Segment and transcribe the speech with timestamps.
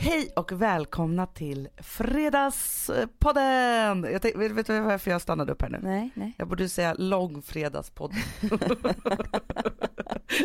[0.00, 4.06] Hej och välkomna till Fredagspodden!
[4.12, 5.78] Jag tänk, vet, vet du varför jag stannade upp här nu?
[5.82, 6.32] Nej, nej.
[6.38, 8.14] Jag borde säga långfredagspodd.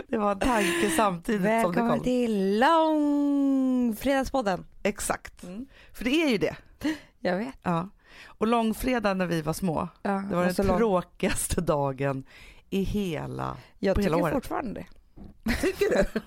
[0.07, 1.99] det var en tanke samtidigt som det Välkommen kom.
[2.03, 4.65] till Långfredagspodden.
[4.83, 5.65] Exakt, Mm.
[5.93, 6.55] för det är ju det.
[7.19, 7.55] Jag vet.
[7.63, 7.89] Ja.
[8.25, 12.23] Och långfredag när vi var små, Ja, det var den tråkigaste dagen
[12.69, 13.57] i hela...
[13.79, 14.33] Jag på hela tycker året.
[14.33, 14.85] fortfarande det.
[15.61, 16.19] Tycker du?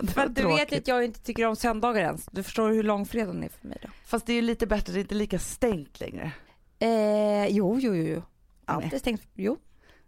[0.02, 2.26] Det För du vet att jag inte tycker om söndagar ens.
[2.32, 3.88] Du förstår hur långfredagen är för mig då.
[4.04, 6.32] Fast det är ju lite bättre, det är inte lika stängt längre.
[6.78, 8.14] Eh, jo, jo, jo, jo.
[8.14, 8.22] Nej.
[8.64, 9.22] Alltid stängt.
[9.34, 9.56] Jo.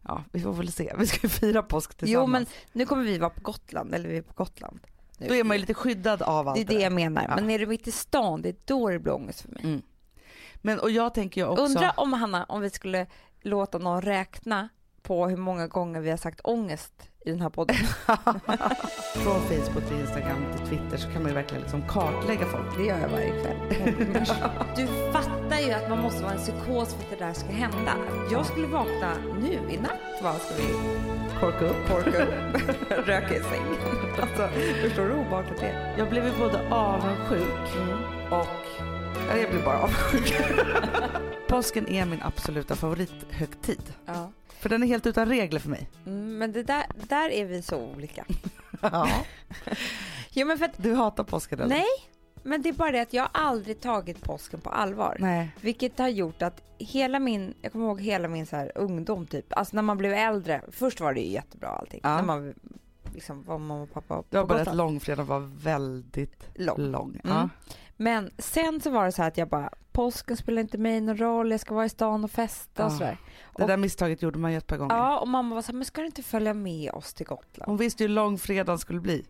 [0.02, 0.92] Ja, vi får väl se.
[0.98, 2.26] Vi ska ju fira påsk tillsammans.
[2.26, 4.80] jo, men nu kommer vi vara på Gotland, eller vi är på Gotland.
[5.18, 5.28] Nu.
[5.28, 6.82] Då är man ju lite skyddad av allt Det är det där.
[6.82, 7.26] jag menar.
[7.28, 7.34] Ja.
[7.36, 9.60] Men är du mitt i stan, det är då det blir ångest för mig.
[9.64, 9.82] Mm.
[10.54, 11.64] Men och jag tänker ju också...
[11.64, 13.06] Undra om Hanna, om vi skulle
[13.42, 14.68] låta någon räkna
[15.02, 16.92] på hur många gånger vi har sagt ångest
[17.24, 17.76] i den här podden.
[19.14, 22.76] Från Facebook till Instagram till Twitter så kan man ju verkligen liksom kartlägga folk.
[22.76, 23.56] Det gör jag varje kväll.
[24.76, 27.92] Du fattar ju att man måste vara en psykos för att det där ska hända.
[28.32, 30.68] Jag skulle vakna nu i natt, vad ska vi
[31.40, 31.88] Korka upp.
[31.88, 32.60] korka upp,
[33.08, 33.76] röka i sängen.
[34.20, 34.48] Alltså,
[34.82, 35.98] förstår du hur obehagligt det är?
[35.98, 37.68] Jag blev ju både avundsjuk
[38.30, 38.82] och...
[39.30, 40.34] Ja, jag blev bara avundsjuk.
[41.48, 43.82] Påsken är min absoluta favorithögtid.
[44.06, 44.32] Ja.
[44.60, 45.88] För den är helt utan regler för mig.
[46.06, 48.24] Mm, men det där, där är vi så olika.
[48.82, 49.08] Ja.
[50.32, 51.68] Jo men för att, Du hatar påsken eller?
[51.68, 51.86] nej,
[52.42, 55.16] men det är bara det att jag aldrig tagit påsken på allvar.
[55.20, 55.50] Nej.
[55.60, 59.46] Vilket har gjort att hela min, jag kommer ihåg hela min så här ungdom typ,
[59.56, 62.00] alltså när man blev äldre, först var det ju jättebra allting.
[62.02, 62.16] Ja.
[62.16, 62.54] När man
[63.14, 66.78] liksom var mamma och pappa Det var bara att långfredagen var väldigt Lång.
[66.90, 67.20] lång.
[67.24, 67.36] Mm.
[67.36, 67.48] Ja.
[67.96, 71.16] Men sen så var det så här att jag bara, påsken spelar inte mig någon
[71.16, 72.96] roll, jag ska vara i stan och festa och Ja.
[72.98, 73.18] sådär.
[73.56, 74.96] Det Och- där misstaget gjorde man ju ett par gånger.
[74.96, 77.68] Ja, och mamma var så här, men ska du inte följa med oss till Gotland?
[77.68, 79.26] Hon visste ju hur långfredagen skulle bli.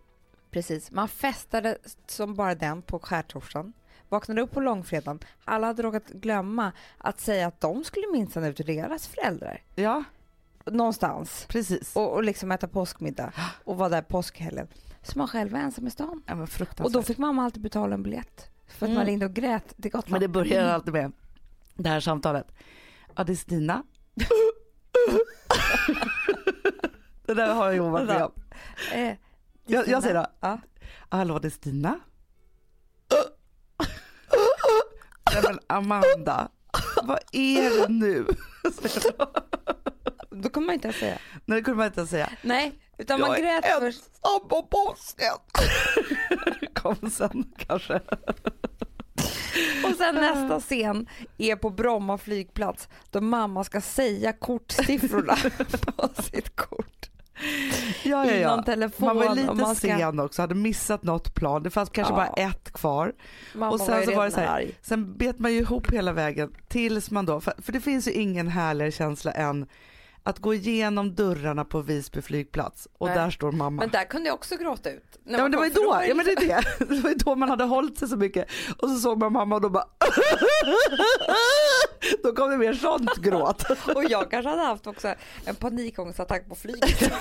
[0.50, 3.72] Precis, man festade som bara den på skärtorsdagen.
[4.08, 8.56] Vaknade upp på långfredagen, alla hade råkat glömma att säga att de skulle minsann ut
[8.56, 9.62] till deras föräldrar.
[9.74, 10.04] Ja,
[10.66, 11.46] Någonstans.
[11.48, 11.96] precis.
[11.96, 13.32] Och, och liksom äta påskmiddag
[13.64, 14.68] och vara där påskhelgen.
[15.02, 16.22] Så man själv var ensam i stan.
[16.26, 16.48] Ja, men.
[16.80, 18.50] Och då fick mamma alltid betala en biljett.
[18.66, 18.94] För att Mm.
[18.94, 20.10] man ringde och grät till Gotland.
[20.12, 21.12] Men det börjar alltid med
[21.74, 22.46] det här samtalet.
[23.16, 23.82] Ja, det är Stina.
[27.26, 28.32] det där har jag varit med om.
[28.92, 29.14] Eh,
[29.66, 30.26] Jag, jag säger då.
[30.40, 30.58] Ja.
[31.08, 32.00] Hallå, det är Stina.
[35.34, 36.48] Nej men Amanda,
[37.02, 38.26] vad är det nu?
[40.30, 41.18] Då kommer man inte att säga.
[41.44, 42.30] Nej det kunde man inte ens säga.
[42.42, 44.48] Nej, utan man Jag är grät ensam först.
[44.48, 45.34] på påsken.
[46.74, 48.00] Kom sen kanske.
[49.84, 51.06] Och sen nästa scen
[51.38, 55.36] är på Bromma flygplats då mamma ska säga kortsiffrorna
[55.96, 57.10] på sitt kort.
[58.02, 58.56] Ja, ja, ja.
[58.56, 59.06] någon telefon.
[59.06, 61.62] Man var lite man ska- sen också, hade missat något plan.
[61.62, 62.16] Det fanns kanske Ja.
[62.16, 63.12] bara ett kvar.
[63.54, 64.78] Mamma och sen var så var det så här, arg.
[64.82, 68.12] Sen bet man ju ihop hela vägen tills man då, för, för det finns ju
[68.12, 69.66] ingen härligare känsla än
[70.22, 73.16] att gå igenom dörrarna på Visby flygplats och Nej.
[73.16, 73.82] där står mamma.
[73.82, 75.18] Men där kunde jag också gråta ut.
[75.24, 76.84] Ja men det var ju då, ja men det liksom- är det.
[76.94, 78.48] Det var ju då man hade hållit sig så mycket
[78.78, 79.84] och så såg man mamma och då bara
[82.22, 83.64] Då kom det mer sånt gråt.
[83.94, 85.14] Och jag kanske hade haft också
[85.44, 87.12] en panikångestattack på flyget.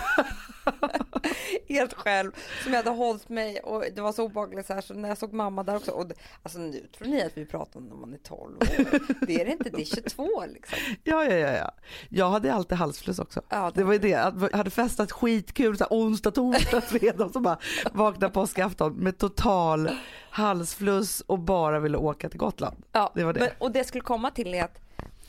[1.70, 2.32] Helt själv.
[2.64, 5.18] Som jag hade hållit mig och det var så obehagligt så här så när jag
[5.18, 5.92] såg mamma där också.
[5.92, 9.26] Och det, alltså nu tror ni att vi pratar om när man är 12 år.
[9.28, 10.78] Det är det inte, det är 22 liksom.
[11.04, 11.72] Ja ja ja ja.
[12.10, 13.42] Jag hade alltid halsfluss också.
[13.50, 17.40] Ja, Det var ju det, jag hade festat skitkul så här, onsdag, torsdag, fredag så
[17.40, 17.58] bara
[17.94, 19.90] vaknade påskafton med total
[20.30, 22.84] halsfluss och bara ville åka till Gotland.
[22.92, 23.40] Ja, Det var det.
[23.40, 24.80] Men, och det skulle komma till är att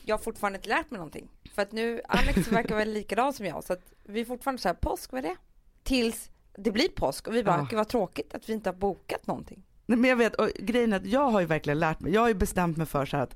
[0.05, 1.29] jag fortfarande inte lärt mig någonting.
[1.55, 3.63] För att nu, Alex verkar väl likadan som jag.
[3.63, 5.35] Så att vi är fortfarande så här, påsk, vad är det?
[5.83, 7.67] Tills det blir påsk och vi bara, Ja.
[7.69, 9.63] gud vad tråkigt att vi inte har bokat någonting.
[9.85, 12.21] Nej, men jag vet, och grejen är att jag har ju verkligen lärt mig, jag
[12.21, 13.35] har ju bestämt mig för så här att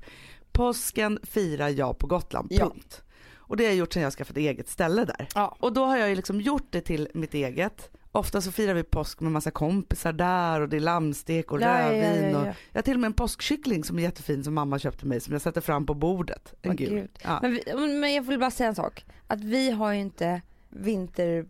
[0.52, 2.64] påsken firar jag på Gotland, Ja.
[2.64, 3.02] punkt.
[3.34, 5.28] Och det har jag gjort sedan jag skaffade eget ställe där.
[5.34, 5.56] Ja.
[5.60, 7.90] Och då har jag ju liksom gjort det till mitt eget.
[8.16, 11.80] Ofta så firar vi påsk med massa kompisar där och det är lammstek och Ja,
[11.82, 12.30] ja, ja, rödvin.
[12.30, 12.52] ja, Och ja.
[12.72, 15.32] jag har till och med en påskkyckling som är jättefin som mamma köpte mig som
[15.32, 16.54] jag sätter fram på bordet.
[16.62, 17.08] En Åh, gul.
[17.42, 17.62] Men, vi,
[18.00, 19.04] men jag vill bara säga en sak.
[19.26, 21.46] Att vi har ju inte vinter...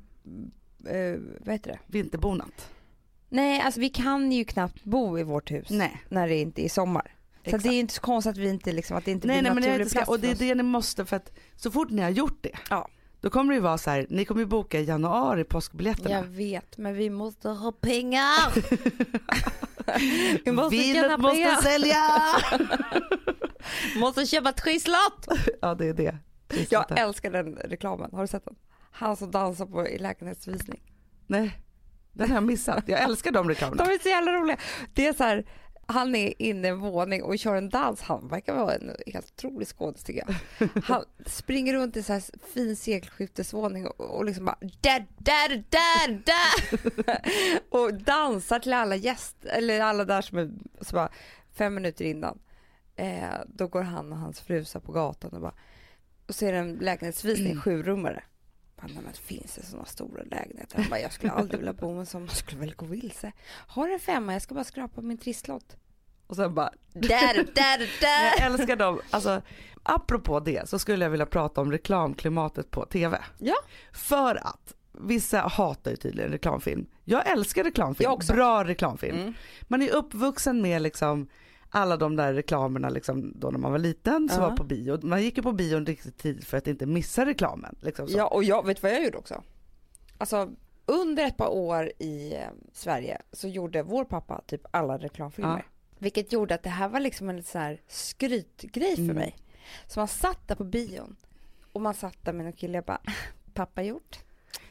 [0.88, 1.78] Eh, vad heter det?
[1.86, 2.70] Vinterbonat.
[3.28, 6.02] Nej, alltså vi kan ju knappt bo i vårt hus Nej.
[6.08, 7.12] när det inte är sommar.
[7.34, 7.64] Så Exakt.
[7.64, 9.54] det är inte så konstigt att vi inte liksom, att det inte Nej, blir nej
[9.54, 11.70] men jag naturlig inte ska, plats och det är det ni måste för att så
[11.70, 12.58] fort ni har gjort det.
[12.70, 12.88] Ja.
[13.20, 16.10] Då kommer det ju vara så här, ni kommer ju boka i januari påskbiljetterna.
[16.10, 18.52] Jag vet, men vi måste ha pengar.
[20.44, 21.62] vi måste Vinet måste pengar.
[21.62, 22.02] sälja!
[24.00, 25.26] måste köpa trisslott.
[25.60, 26.16] ja det är det.
[26.48, 28.10] Är Jag älskar den reklamen.
[28.12, 28.54] Har du sett den?
[28.90, 30.82] Han som dansar på i lägenhetsvisning.
[31.26, 31.58] Nej.
[32.12, 32.84] Den har jag missat.
[32.86, 33.84] Jag älskar de reklamerna.
[33.84, 34.56] De är så jävla roliga.
[34.94, 35.46] Det är så här,
[35.86, 38.02] han är inne i en våning och kör en dans.
[38.02, 40.68] Han verkar vara en helt otrolig skådis tycker jag.
[40.84, 42.22] Han springer runt i så här
[42.54, 49.48] fin sekelskiftesvåning och, och liksom bara där, där, där, där och dansar till alla gäster,
[49.48, 50.50] eller alla där som är
[50.80, 51.08] så bara
[51.52, 52.38] fem minuter innan.
[52.96, 55.54] Eh, då går han och hans fru så här på gatan och bara
[56.26, 58.22] och ser en lägenhetsvisning, sjurummare.
[58.82, 60.76] Bara, men finns det sådana stora lägenheter?
[60.78, 63.32] Han bara, jag skulle aldrig vilja bo med en sån, man skulle väl gå vilse.
[63.48, 65.76] Har en femma, jag ska bara skrapa min trisslott.
[66.26, 67.08] Och sen bara, Där,
[67.54, 68.46] där, jag där!
[68.46, 69.00] älskar dem.
[69.10, 69.42] Alltså,
[69.82, 73.18] apropå det så skulle jag vilja prata om reklamklimatet på TV.
[73.38, 73.54] Ja.
[73.92, 76.86] För att vissa hatar ju tydligen reklamfilm.
[77.04, 78.32] Jag älskar reklamfilm, Jag också.
[78.32, 79.18] bra reklamfilm.
[79.18, 79.34] Mm.
[79.62, 81.28] Man är uppvuxen med liksom
[81.76, 84.48] alla de där reklamerna liksom då när man var liten som Ja.
[84.48, 85.06] var på bio.
[85.06, 87.76] Man gick ju på bio en riktig tid för att inte missa reklamen.
[87.80, 88.18] Liksom så.
[88.18, 89.42] Ja, och jag vet vad jag gjorde också?
[90.18, 90.50] Alltså,
[90.86, 92.40] under ett par år i eh,
[92.72, 95.66] Sverige så gjorde vår pappa typ alla reklamfilmer.
[95.98, 99.16] Vilket gjorde att det här var liksom en så här skrytgrej för Mm.
[99.16, 99.36] mig.
[99.86, 101.16] Så man satt där på bion
[101.72, 103.00] och man satt där med en kille och bara,
[103.54, 104.18] pappa gjort?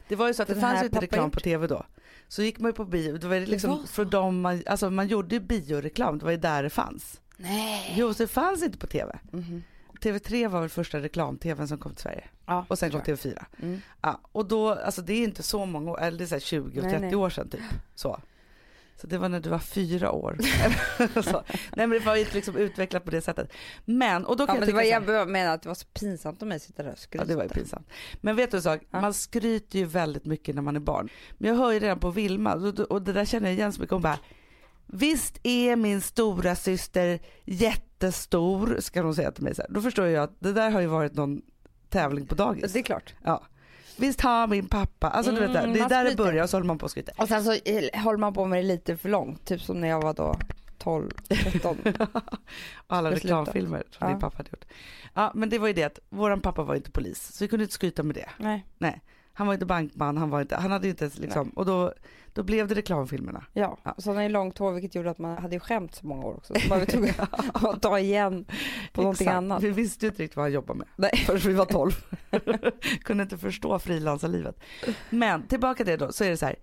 [0.08, 1.86] Det var ju så att det Den fanns här ju inte reklam på tv då.
[2.28, 4.64] Så gick man ju på bio, det var ju Det liksom var för dem man,
[4.66, 7.22] alltså man gjorde bioreklam, det var ju där det fanns.
[7.38, 7.94] Nej.
[7.98, 9.20] Jo, så det fanns inte på tv.
[9.32, 9.64] Mhm.
[10.02, 12.24] TV3 var väl första reklam-tvn som kom till Sverige.
[12.46, 13.34] Ja, Och sen kom tror jag.
[13.34, 13.46] TV4.
[13.62, 13.82] Mm.
[14.02, 16.40] Ja, och då, alltså det är inte så många år, eller det är så här
[16.40, 17.16] 20 och Nej, 30 nej.
[17.16, 17.62] år sedan typ.
[17.96, 18.20] Så.
[19.02, 20.38] Så det var när du var fyra år.
[21.22, 21.44] så.
[21.76, 23.52] Nej men det var inte liksom utvecklat på det sättet.
[23.86, 25.86] Men, och då Ja, kan men det jag var, jag menar att det var så
[25.86, 27.24] pinsamt om mig sitta där och skryta.
[27.24, 27.88] Ja det var ju pinsamt.
[28.22, 29.02] Men vet du en sak, Ja.
[29.02, 31.10] man skryter ju väldigt mycket när man är barn.
[31.38, 33.82] Men jag hör ju redan på Vilma, och- och det där känner jag igen så
[33.82, 34.20] mycket, hon bara
[34.88, 39.70] Visst är min stora syster jättestor, ska hon säga till mig så här.
[39.70, 41.42] Då förstår jag att det där har ju varit någon
[41.90, 42.74] tävling på dagis.
[42.74, 43.14] Det är klart.
[43.24, 43.44] Ja.
[43.98, 46.44] Visst har min pappa, alltså du vet det, Mm, det är man där det börjar
[46.44, 47.22] och så håller man på och skryter.
[47.22, 49.88] Och sen så eh, håller man på med det lite för långt, typ som när
[49.88, 50.36] jag var då
[50.78, 51.10] 12,
[51.44, 51.78] 13.
[52.88, 54.12] Alla reklamfilmer som Ja.
[54.14, 54.66] din pappa hade gjort.
[55.14, 57.64] Ja men det var ju det att våran pappa var inte polis så vi kunde
[57.64, 58.30] inte skryta med det.
[58.78, 59.02] Nej.
[59.38, 61.94] Han var inte bankman, han var inte, han hade inte ens liksom, och då,
[62.34, 63.46] då blev det reklamfilmerna.
[63.54, 63.92] Ja, Ja.
[63.92, 66.26] och så hade han ju långt hår vilket gjorde att man hade skämt så många
[66.26, 66.54] år också.
[66.60, 67.14] Så man var tvungen
[67.54, 68.46] att ta igen
[68.94, 69.64] på någonting annat.
[69.64, 71.12] Vi visste ju inte riktigt vad han jobbade med Nej.
[71.26, 71.92] förrän vi var 12.
[73.04, 74.60] Kunde inte förstå frilansarlivet.
[75.10, 76.56] Men tillbaka till det då, så är det så här.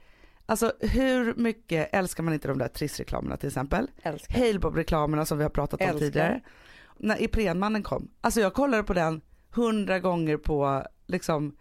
[0.46, 3.90] Alltså hur mycket älskar man inte de där trissreklamerna till exempel?
[4.02, 4.38] Älskar.
[4.38, 5.98] Halebop-reklamerna som vi har pratat om Älskar.
[5.98, 6.40] tidigare.
[6.96, 8.08] När Iprenmannen kom.
[8.20, 9.20] Alltså jag kollade på den
[9.50, 11.56] hundra gånger på liksom,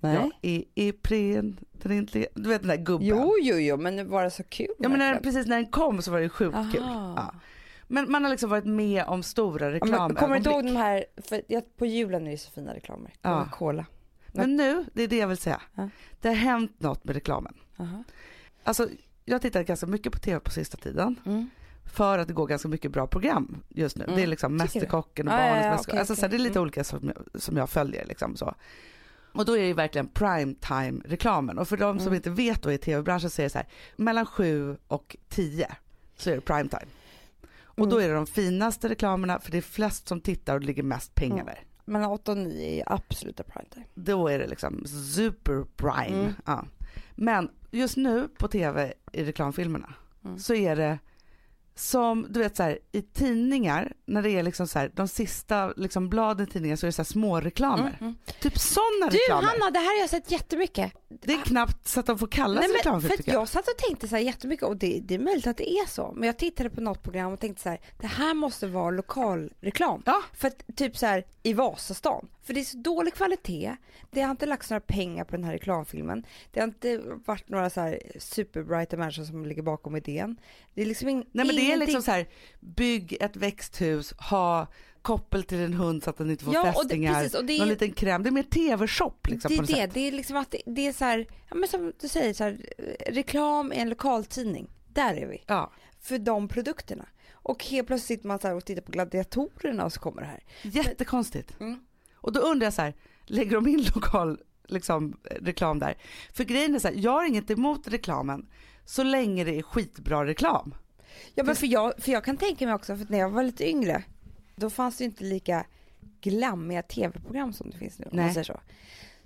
[0.00, 0.14] Nej.
[0.14, 1.88] ja, i, Ipren, du
[2.48, 3.06] vet den där gubben.
[3.06, 4.68] Jo, jo, jo, men det var så kul?
[4.78, 6.82] Ja men när, precis när den kom så var det sjukt kul.
[6.82, 7.14] Aha.
[7.16, 7.34] Ja.
[7.88, 10.18] Men man har liksom varit med om stora Ja, reklamögonblick.
[10.18, 13.12] kommer du ihåg de här, för jag, på julen är det så fina reklamer.
[13.22, 13.44] Ja.
[13.44, 13.86] Coca-Cola.
[14.32, 15.60] Men nu, det är det jag vill säga.
[15.74, 15.88] Ja.
[16.20, 17.54] Det har hänt något med reklamen.
[17.76, 18.04] Aha.
[18.64, 18.88] Alltså,
[19.24, 21.20] jag har tittat ganska mycket på tv på sista tiden.
[21.26, 21.50] Mm.
[21.92, 24.04] För att det går ganska mycket bra program just nu.
[24.04, 24.16] Mm.
[24.16, 24.78] Det är liksom Tycker du?
[24.80, 25.88] Mästerkocken och Ja, ja, Barnens ja, Mästerkock.
[25.92, 26.62] okej, alltså, så här, det är lite Mm.
[26.62, 28.04] olika som jag, som jag följer.
[28.06, 28.54] Liksom, så.
[29.32, 31.58] Och då är det verkligen primetime-reklamen.
[31.58, 32.14] Och för de som Mm.
[32.16, 35.68] inte vet då i tv-branschen så är det så här, mellan 7 och 10
[36.16, 36.86] så är det primetime.
[37.62, 38.04] Och då Mm.
[38.04, 41.14] är det de finaste reklamerna för det är flest som tittar och det ligger mest
[41.14, 41.46] pengar Mm.
[41.46, 41.64] där.
[41.84, 43.84] Men 8 och 9 är ju absoluta primetime.
[43.94, 46.20] Då är det liksom super prime.
[46.20, 46.32] Mm.
[46.46, 46.64] Ja.
[47.14, 49.94] Men just nu på tv i reklamfilmerna
[50.24, 50.38] Mm.
[50.38, 50.98] så är det
[51.80, 55.72] som du vet så här, i tidningar när det är liksom så här, de sista
[55.76, 57.88] liksom bladen i tidningar så är det så här små reklamer.
[57.88, 58.14] Mm, mm.
[58.40, 59.48] Typ sådana Du reklamer.
[59.48, 60.92] Hanna, det här har jag sett jättemycket.
[61.08, 63.40] Det är knappt så att de får kallas Nej, men, reklamfilm för att tycker jag.
[63.40, 65.88] jag satt och tänkte så här jättemycket och det, det är möjligt att det är
[65.88, 66.12] så.
[66.16, 70.02] Men jag tittade på något program och tänkte så här, det här måste vara lokalreklam.
[70.06, 70.22] Ja.
[70.34, 73.76] För att typ så här i Vasastan, för det är så dålig kvalitet.
[74.10, 76.26] Det har inte lagts några pengar på den här reklamfilmen.
[76.50, 80.40] Det har inte varit några så här superbrighta människor som ligger bakom idén.
[80.74, 82.28] Det är liksom in, Nej men det är ingenting- liksom så här,
[82.60, 84.66] bygg ett växthus, ha
[85.02, 87.44] koppel till en hund så att den inte får Ja, och det- fästingar, precis, och
[87.44, 88.22] det är- någon liten kräm.
[88.22, 89.94] Det är mer tv-shop liksom det på är något det, sätt.
[89.94, 92.44] det är liksom att det, det är så här, ja men som du säger så
[92.44, 94.70] här, eh, reklam i en lokaltidning.
[94.92, 95.42] Där är vi.
[95.46, 97.06] Ja, För de produkterna.
[97.32, 100.28] Och helt plötsligt sitter man så här och tittar på gladiatorerna och så kommer det
[100.28, 100.42] här.
[100.62, 101.60] jättekonstigt.
[101.60, 101.80] Mm.
[102.20, 105.94] Och då undrar jag så här, lägger de in lokal liksom, reklam där?
[106.32, 108.46] För grejen är så här, jag har inget emot reklamen
[108.84, 110.74] så länge det är skitbra reklam.
[111.34, 113.68] Ja men för jag, för jag kan tänka mig också, för när jag var lite
[113.68, 114.04] yngre,
[114.56, 115.66] då fanns det inte lika
[116.20, 118.04] glammiga tv-program som det finns nu.
[118.04, 118.24] Om Nej.
[118.24, 118.60] man säger så.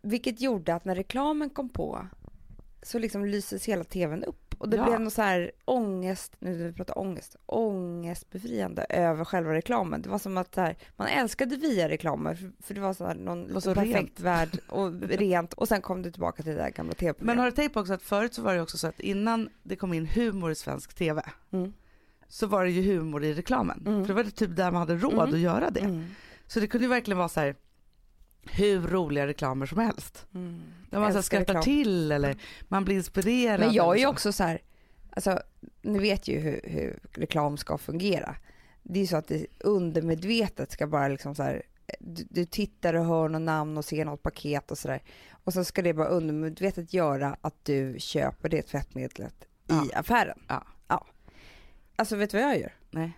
[0.02, 2.06] Vilket gjorde att när reklamen kom på
[2.82, 4.43] så liksom lyses hela tvn upp.
[4.58, 4.84] Och det Ja.
[4.86, 10.02] blev något så här ångest, nu när vi pratar ångest, ångestbefriande över själva reklamen.
[10.02, 13.14] Det var som att här, man älskade via reklamer för, för det var så här
[13.14, 14.20] någon så perfekt rent.
[14.20, 17.26] värld och rent och sen kom det tillbaka till det där gamla tv-programmet.
[17.26, 19.48] Men har du tänkt på också att förut så var det också så att innan
[19.62, 21.72] det kom in humor i svensk tv Mm.
[22.28, 23.84] så var det ju humor i reklamen.
[23.86, 24.00] Mm.
[24.04, 25.34] För det var det typ där man hade råd Mm.
[25.34, 25.80] att göra det.
[25.80, 26.04] Mm.
[26.46, 27.54] Så det kunde ju verkligen vara så här
[28.46, 30.26] hur roliga reklamer som helst.
[30.34, 30.62] Mm.
[30.90, 31.62] Där man så skrattar reklam.
[31.62, 32.36] till eller
[32.68, 33.60] man blir inspirerad.
[33.60, 34.10] Men jag är ju så.
[34.10, 34.60] också så här,
[35.10, 35.40] alltså
[35.82, 38.36] ni vet ju hur, hur reklam ska fungera.
[38.82, 41.62] Det är ju så att det undermedvetet ska bara liksom så här,
[41.98, 45.02] du, du tittar och hör något namn och ser något paket och sådär.
[45.44, 49.34] Och så ska det bara undermedvetet göra att du köper det tvättmedlet
[49.66, 49.86] Ja.
[49.90, 50.38] i affären.
[50.48, 50.64] Ja.
[50.88, 51.06] ja.
[51.96, 52.72] Alltså vet du vad jag gör?
[52.90, 53.12] Nej.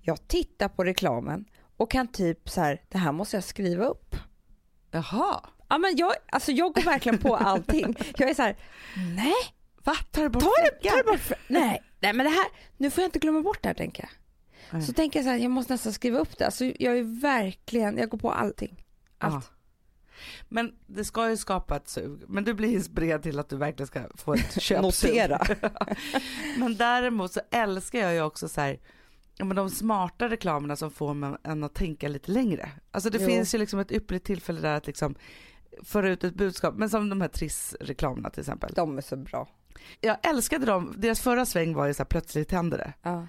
[0.00, 1.44] Jag tittar på reklamen
[1.76, 4.16] och kan typ så här, det här måste jag skriva upp.
[4.96, 7.96] Jaha, Ja men jag, alltså jag går verkligen på allting.
[8.18, 8.56] Jag är så här,
[9.16, 9.34] nej
[9.84, 9.94] va?
[10.10, 10.90] Tar du bort Ta det, fläckar?
[10.90, 11.20] ta det bort.
[11.20, 14.02] för- Nej, nej, men det här, nu får jag inte glömma bort det här tänker
[14.02, 14.10] jag.
[14.70, 14.82] Nej.
[14.82, 16.44] Så tänker jag så här, jag måste nästan skriva upp det.
[16.44, 18.84] Alltså, jag är verkligen, jag går på allting.
[19.18, 19.34] Allt.
[19.34, 19.42] Ja.
[20.48, 22.20] Men det ska ju skapa ett sug.
[22.28, 24.82] Men du blir inspirerad till att du verkligen ska få ett köpsug.
[24.82, 25.46] Notera.
[26.58, 28.78] men däremot så älskar jag ju också så här,
[29.38, 32.68] ja, men de smarta reklamerna som får en att tänka lite längre.
[32.90, 33.26] Alltså det Jo.
[33.26, 35.14] finns ju liksom ett ypperligt tillfälle där att liksom
[35.82, 38.72] föra ut ett budskap, men som de här Triss-reklamerna till exempel.
[38.74, 39.48] De är så bra.
[40.00, 42.92] Jag älskade dem, deras förra sväng var ju så här plötsligt händer det.
[43.02, 43.26] Ja.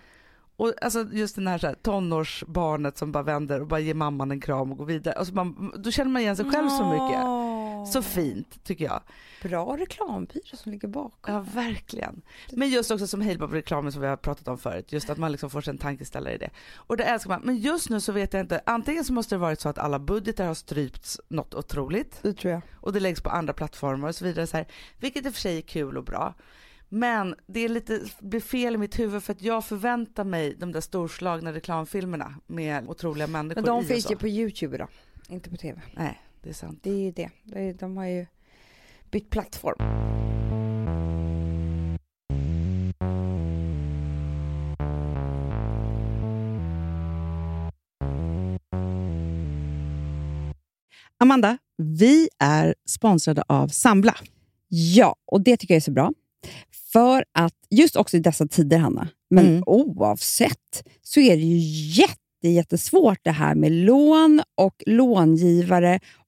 [0.58, 4.32] Och alltså just den här, så här tonårsbarnet som bara vänder och bara ger mamman
[4.32, 5.16] en kram och går vidare.
[5.16, 7.22] Alltså man, då känner man igen sig själv så mycket.
[7.92, 9.02] Så fint tycker jag.
[9.42, 11.34] Bra reklambyrå som ligger bakom.
[11.34, 12.22] Ja verkligen.
[12.52, 15.18] Men just också som hejdbar på reklamen som vi har pratat om förut, just att
[15.18, 16.50] man liksom får sig en tankeställare i det.
[16.76, 17.42] Och det älskar man.
[17.44, 20.00] Men just nu så vet jag inte, antingen så måste det varit så att alla
[20.00, 22.62] budgetar har strypts något otroligt Det tror jag.
[22.76, 24.66] och det läggs på andra plattformar och så vidare så här,
[24.98, 26.34] vilket i och för sig är kul och bra.
[26.90, 30.72] Men det är lite, blir fel i mitt huvud för att jag förväntar mig de
[30.72, 34.14] där storslagna reklamfilmerna med otroliga människor Men de i och finns så.
[34.14, 34.90] ju på Youtube idag,
[35.30, 35.82] inte på TV.
[35.96, 36.80] Nej, det är sant.
[36.84, 37.30] Det är ju det.
[37.80, 38.26] De har ju
[39.12, 39.78] bytt plattform.
[51.20, 54.16] Amanda, vi är sponsrade av Sambla.
[54.68, 56.14] Ja, och det tycker jag är så bra.
[56.94, 59.64] För att just också i dessa tider, Hanna, men Mm.
[59.66, 61.58] oavsett, så är det ju
[62.02, 66.00] jätte, jättesvårt det här med lån och långivare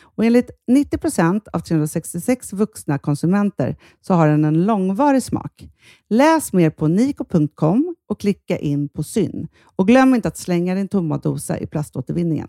[0.00, 5.68] Och enligt 90 procent av 366 vuxna konsumenter så har den en långvarig smak.
[6.10, 9.48] Läs mer på niko.com och klicka in på Syn.
[9.76, 12.48] Och glöm inte att slänga din tomma dosa i plaståtervinningen.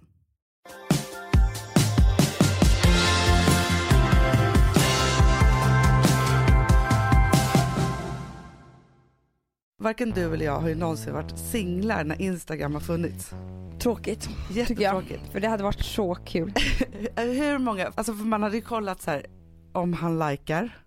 [9.82, 13.32] Varken du eller jag har ju någonsin varit singlar när Instagram har funnits.
[13.80, 14.96] Tråkigt, tycker jag.
[14.96, 15.32] Jättetråkigt.
[15.32, 16.54] För det hade varit så kul.
[17.16, 19.26] Hur många, alltså för man hade ju kollat så här
[19.72, 20.80] om han likar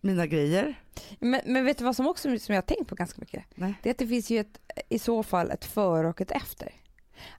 [0.00, 0.74] mina grejer.
[1.20, 3.44] Men, men vet du vad som också som jag har tänkt på ganska mycket?
[3.54, 3.74] Nej.
[3.82, 6.72] Det är att det finns ju ett, i så fall ett före och ett efter.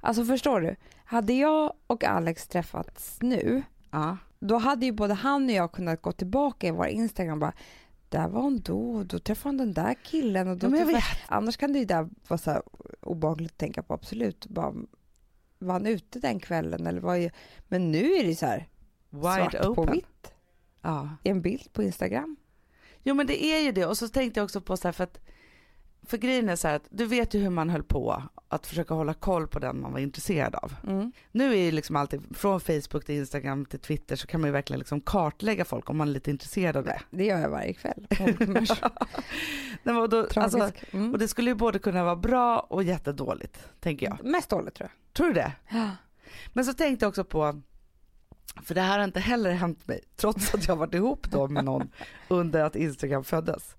[0.01, 0.75] Alltså förstår du?
[1.05, 4.17] Hade jag och Alex träffats nu, Ja.
[4.39, 7.53] då hade ju både han och jag kunnat gå tillbaka i våra Instagram och bara
[8.09, 11.03] där var hon då, då träffade hon den där killen och då Ja, träffade...
[11.27, 12.61] Annars kan det ju där vara så här
[13.01, 14.47] obehagligt att tänka på, absolut.
[14.47, 14.73] Bara,
[15.59, 17.29] var han ute den kvällen eller var ju...
[17.67, 18.67] Men nu är det så här
[19.09, 19.93] svart Wide på open.
[19.93, 20.31] vitt
[20.81, 21.09] Ja.
[21.23, 22.37] i en bild på Instagram.
[23.03, 25.03] Jo men det är ju det och så tänkte jag också på så här för
[25.03, 25.19] att
[26.09, 28.93] för grejen är så här att du vet ju hur man höll på att försöka
[28.93, 30.73] hålla koll på den man var intresserad av.
[30.87, 31.11] Mm.
[31.31, 34.51] Nu är ju liksom alltid från Facebook till Instagram till Twitter så kan man ju
[34.51, 37.01] verkligen liksom kartlägga folk om man är lite intresserad av det.
[37.09, 38.07] Det gör jag varje kväll.
[39.83, 40.71] Nej, och, då, alltså.
[40.91, 41.11] Mm.
[41.11, 44.23] och det skulle ju både kunna vara bra och jättedåligt tänker jag.
[44.23, 45.51] Mest dåligt tror Tror du det?
[45.69, 45.79] jag.
[45.79, 45.89] Ja.
[46.53, 47.61] Men så tänkte jag också på,
[48.63, 51.65] för det här har inte heller hänt mig, trots att jag varit ihop då med
[51.65, 51.89] någon
[52.27, 53.75] under att Instagram föddes.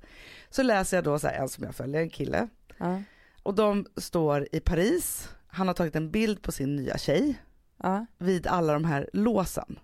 [0.50, 3.02] Så läser jag då så här, en som jag följer, en kille, Ja.
[3.42, 7.42] och de står i Paris, han har tagit en bild på sin nya tjej
[7.82, 8.06] Ja.
[8.18, 9.78] vid alla de här låsen.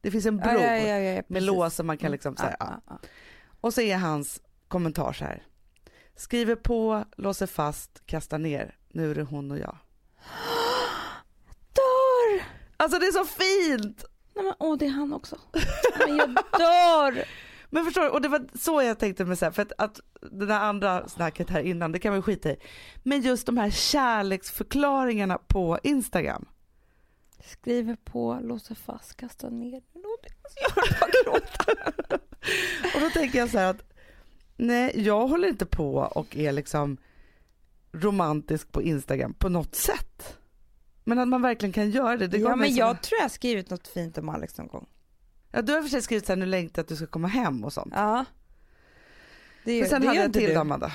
[0.00, 2.80] Det finns en bro Ja, med lås som man kan liksom så här.
[3.60, 5.42] Och så är hans kommentar så här.
[6.16, 8.76] Skriver på, låser fast, kastar ner.
[8.88, 9.78] Nu är det hon och jag.
[11.72, 12.44] Dör!
[12.76, 14.04] Alltså det är så fint!
[14.34, 15.38] Nej men åh, det är han också.
[16.06, 17.24] Men jag dör!
[17.70, 20.00] Men förstår du, och det var så jag tänkte med så här, för att, att
[20.20, 22.56] det där andra snacket här innan, det kan man skita i.
[23.02, 26.48] Men just de här kärleksförklaringarna på Instagram.
[27.44, 29.82] Skriver på, låser fast, kastar ner.
[29.94, 31.72] Låt mig- gråta.
[32.94, 33.82] Och då tänker jag så här att
[34.56, 36.96] nej, jag håller inte på och är liksom
[37.92, 40.38] romantisk på Instagram på något sätt.
[41.04, 42.26] Men att man verkligen kan göra det.
[42.26, 44.86] det Ja men jag tror jag har skrivit något fint om Alex någon gång.
[45.50, 47.64] Ja, du har för sig skrivit så här, nu längtar att du ska komma hem
[47.64, 47.92] och sånt.
[47.96, 48.24] Ja.
[49.64, 50.56] Det, Men sen det hade gör jag en till du.
[50.56, 50.92] Amanda.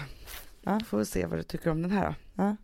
[0.62, 0.80] Ja.
[0.88, 2.44] Får vi se vad du tycker om den här då.
[2.44, 2.56] Ja.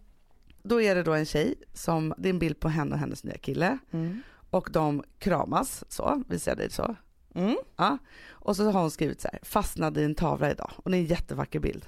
[0.63, 3.24] Då är det då en tjej som, det är en bild på henne och hennes
[3.24, 3.77] nya kille.
[3.91, 4.22] Mm.
[4.50, 6.96] Och de kramas så, visar jag dig så?
[7.36, 7.58] Mm.
[7.75, 7.98] Ja.
[8.29, 10.72] Och så har hon skrivit så här, fastnade i en tavla idag.
[10.75, 11.86] Och det är en jättevacker bild.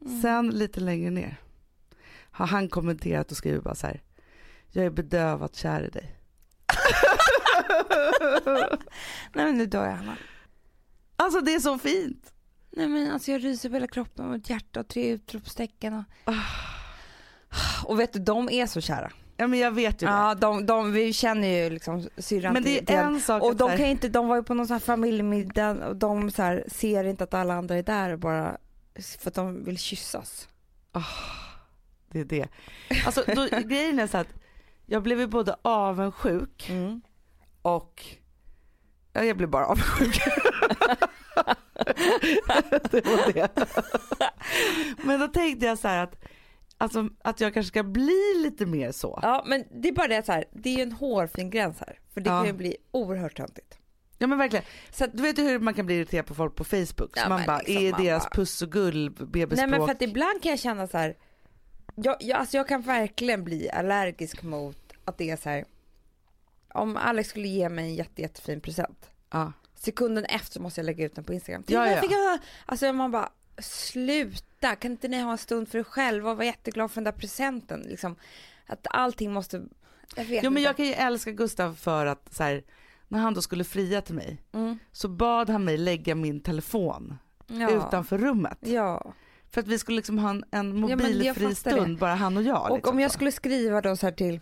[0.00, 0.22] Mm.
[0.22, 1.36] Sen lite längre ner
[2.30, 4.02] har han kommenterat och skrivit bara så här,
[4.70, 6.16] jag är bedövat kär i dig.
[9.32, 10.16] Nej men nu dör jag Hanna.
[11.16, 12.32] Alltså det är så fint.
[12.70, 16.34] Nej men alltså jag ryser på hela kroppen och ett hjärta och tre utropstecken och...
[17.84, 19.10] Och vet du, de är så kära.
[19.36, 20.12] Ja men jag vet ju det.
[20.12, 23.20] Ja, de, de, vi känner ju liksom syrran men det är en.
[23.20, 26.30] sak Och de kan inte, de var ju på någon sån här familjemiddag och de
[26.30, 28.56] så här, ser inte att alla andra är där bara
[29.18, 30.48] för att de vill kyssas.
[32.08, 32.48] Det är det.
[33.06, 34.28] Alltså då, grejen är så att
[34.86, 36.70] jag blev ju både avundsjuk
[37.64, 38.04] och
[39.12, 40.14] ja, jag blev bara avundsjuk.
[42.90, 43.48] det var det.
[45.04, 46.14] Men då tänkte jag så här att,
[46.78, 49.18] alltså, att jag kanske ska bli lite mer så.
[49.22, 51.98] Ja men det är bara det så här, det är ju en hårfin gräns här.
[52.14, 52.38] För det Ja.
[52.38, 53.78] kan ju bli oerhört töntigt.
[54.18, 54.64] Ja men verkligen.
[54.90, 57.10] Så att, Du vet ju hur man kan bli irriterad på folk på Facebook.
[57.14, 59.56] Ja, man bara, liksom, är man deras bara- puss och gull bebisspråk?
[59.56, 61.16] nej men för att ibland kan jag känna så här,
[61.94, 65.64] jag, jag, alltså jag kan verkligen bli allergisk mot att det är så här,
[66.74, 69.52] om Alex skulle ge mig en jätte, jättefin present, ja.
[69.74, 71.64] sekunden efter måste jag lägga ut den på Instagram.
[71.66, 72.00] Ja, Titta, ja.
[72.02, 76.30] Fick jag, alltså man bara, sluta, kan inte ni ha en stund för er själva
[76.30, 77.80] och vara jätteglad för den där presenten?
[77.80, 78.16] Liksom,
[78.66, 79.62] att allting måste,
[80.16, 82.62] jag vet Jo men jag kan ju älska Gustav för att så här,
[83.08, 84.78] när han då skulle fria till mig Mm.
[84.92, 87.70] så bad han mig lägga min telefon Ja.
[87.70, 88.58] utanför rummet.
[88.60, 89.12] Ja.
[89.50, 92.70] För att vi skulle liksom ha en, en mobilfri fattar stund, bara han och jag.
[92.70, 93.14] Och liksom om jag så.
[93.14, 94.40] skulle skriva då så här till,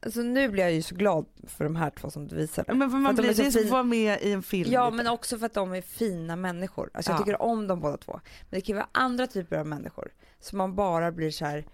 [0.00, 2.74] alltså nu blir jag ju så glad för de här två som du visade.
[2.74, 4.32] Men för för man de blir, är så det är som att vara med i
[4.32, 4.72] en film.
[4.72, 4.96] Ja lite.
[4.96, 6.90] men också för att de är fina människor.
[6.94, 7.24] Alltså jag Ja.
[7.24, 8.20] tycker om dem båda två.
[8.50, 11.64] Men det kan ju vara andra typer av människor som man bara blir så här,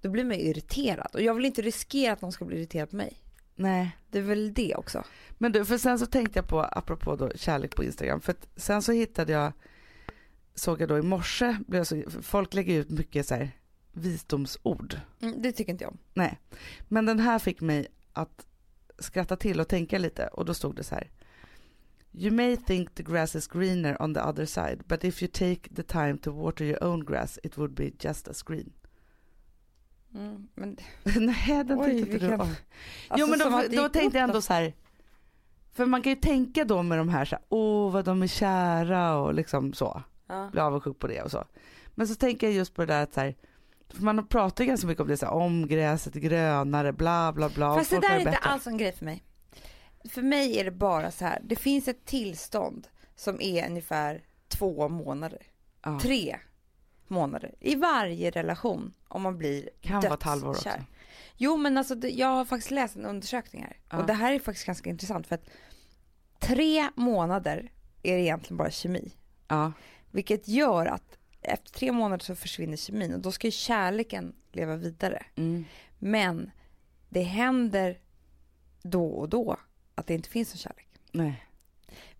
[0.00, 1.10] då blir man irriterad.
[1.14, 3.20] Och jag vill inte riskera att någon ska bli irriterad på mig.
[3.56, 3.96] Nej.
[4.10, 5.04] Det är väl det också.
[5.38, 8.82] Men du, för sen så tänkte jag på, apropå då kärlek på Instagram, för sen
[8.82, 9.52] så hittade jag,
[10.54, 13.50] såg jag då i morse, blev så, folk lägger ut mycket så här
[13.94, 15.00] visdomsord.
[15.20, 15.98] Mm, det tycker inte jag om.
[16.14, 16.40] Nej,
[16.88, 18.46] men den här fick mig att
[18.98, 21.10] skratta till och tänka lite och då stod det så här.
[22.12, 25.74] You may think the grass is greener on the other side, but if you take
[25.74, 28.72] the time to water your own grass it would be just as green.
[30.14, 30.76] Mm, men,
[31.16, 32.40] Nej, den Oj, tyckte inte du om.
[32.40, 32.56] alltså,
[33.16, 34.42] jo men som då, då tänkte jag ändå då.
[34.42, 34.74] så här.
[35.72, 38.26] För man kan ju tänka då med de här så här, åh vad de är
[38.26, 40.02] kära och liksom så.
[40.26, 40.48] Ja.
[40.52, 41.44] Bli avundsjuk på det och så.
[41.94, 43.34] Men så tänker jag just på det där att så här,
[43.92, 47.74] man pratar ju ganska mycket om det så här, om gräset grönare, bla bla bla.
[47.74, 48.48] Fast det där är inte bättre.
[48.48, 49.22] alls en grej för mig.
[50.10, 54.88] För mig är det bara så här, det finns ett tillstånd som är ungefär två
[54.88, 55.42] månader.
[55.84, 56.36] Ja, Tre
[57.08, 60.68] månader i varje relation om man blir kan vara ett halvår också.
[61.36, 63.98] Jo men alltså det- jag har faktiskt läst en undersökning här Ja.
[63.98, 65.48] och det här är faktiskt ganska intressant för att
[66.38, 69.12] tre månader är det egentligen bara kemi.
[69.48, 69.72] Ja,
[70.10, 74.76] Vilket gör att efter tre månader så försvinner kemin och då ska ju kärleken leva
[74.76, 75.22] vidare.
[75.36, 75.64] Mm.
[75.98, 76.50] Men
[77.08, 77.98] det händer
[78.82, 79.56] då och då
[79.94, 80.88] att det inte finns någon kärlek.
[81.12, 81.44] Nej.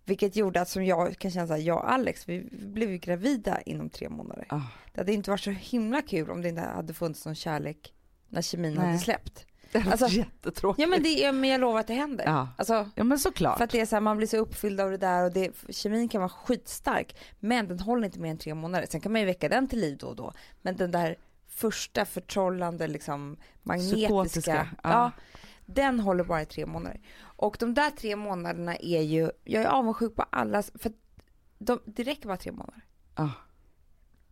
[0.05, 2.97] Vilket gjorde att som jag kan känna så här, jag och Alex, vi blev ju
[2.97, 4.45] gravida inom tre månader.
[4.49, 4.61] Ah.
[4.93, 7.93] Det hade inte varit så himla kul om det inte hade funnits någon kärlek
[8.29, 8.85] när kemin Nej.
[8.85, 9.45] hade släppt.
[9.75, 10.81] Det är Alltså- jättetråkigt.
[10.81, 12.25] Ja men, det, ja, men jag lovar att det händer.
[12.25, 12.49] Ja.
[12.57, 13.57] Alltså, ja men såklart.
[13.57, 15.51] för att det är så här, man blir så uppfylld av det där och det,
[15.69, 18.87] kemin kan vara skitstark men den håller inte mer än tre månader.
[18.89, 20.33] Sen kan man ju väcka den till liv då och då.
[20.61, 21.15] Men den där
[21.47, 24.89] första förtrollande liksom magnetiska, Psykotiska, ja.
[24.89, 25.11] ja.
[25.65, 26.99] den håller bara i tre månader.
[27.21, 30.91] Och de där tre månaderna är ju, jag är avundsjuk på alla, för
[31.57, 32.85] de, det räcker bara tre månader.
[33.15, 33.31] Ja.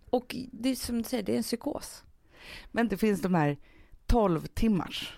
[0.10, 2.04] Och det är som du säger, det är en psykos.
[2.72, 3.58] Men det finns de här
[4.06, 5.18] 12 timmars.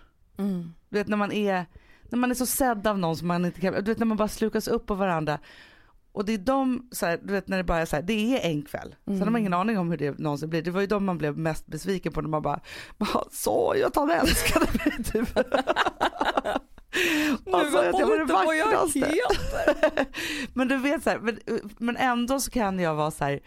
[0.90, 1.66] Du vet när man är,
[2.10, 4.18] när man är så sedd av någon som man inte kan, du vet när man
[4.18, 5.40] bara slukas upp av varandra.
[6.12, 8.14] Och det är de, så här, du vet när det bara är så här, det
[8.14, 8.96] är en kväll.
[9.06, 10.62] Sen har man ingen aning om hur det någonsin blir.
[10.62, 12.60] Det var ju de man blev mest besviken på när man bara,
[12.98, 15.38] man sa ju att han älskade mig typ.
[17.54, 19.20] Alltså, att jag var det vackraste.
[20.54, 21.40] men du vet så här, men,
[21.78, 23.40] men ändå så kan jag vara så här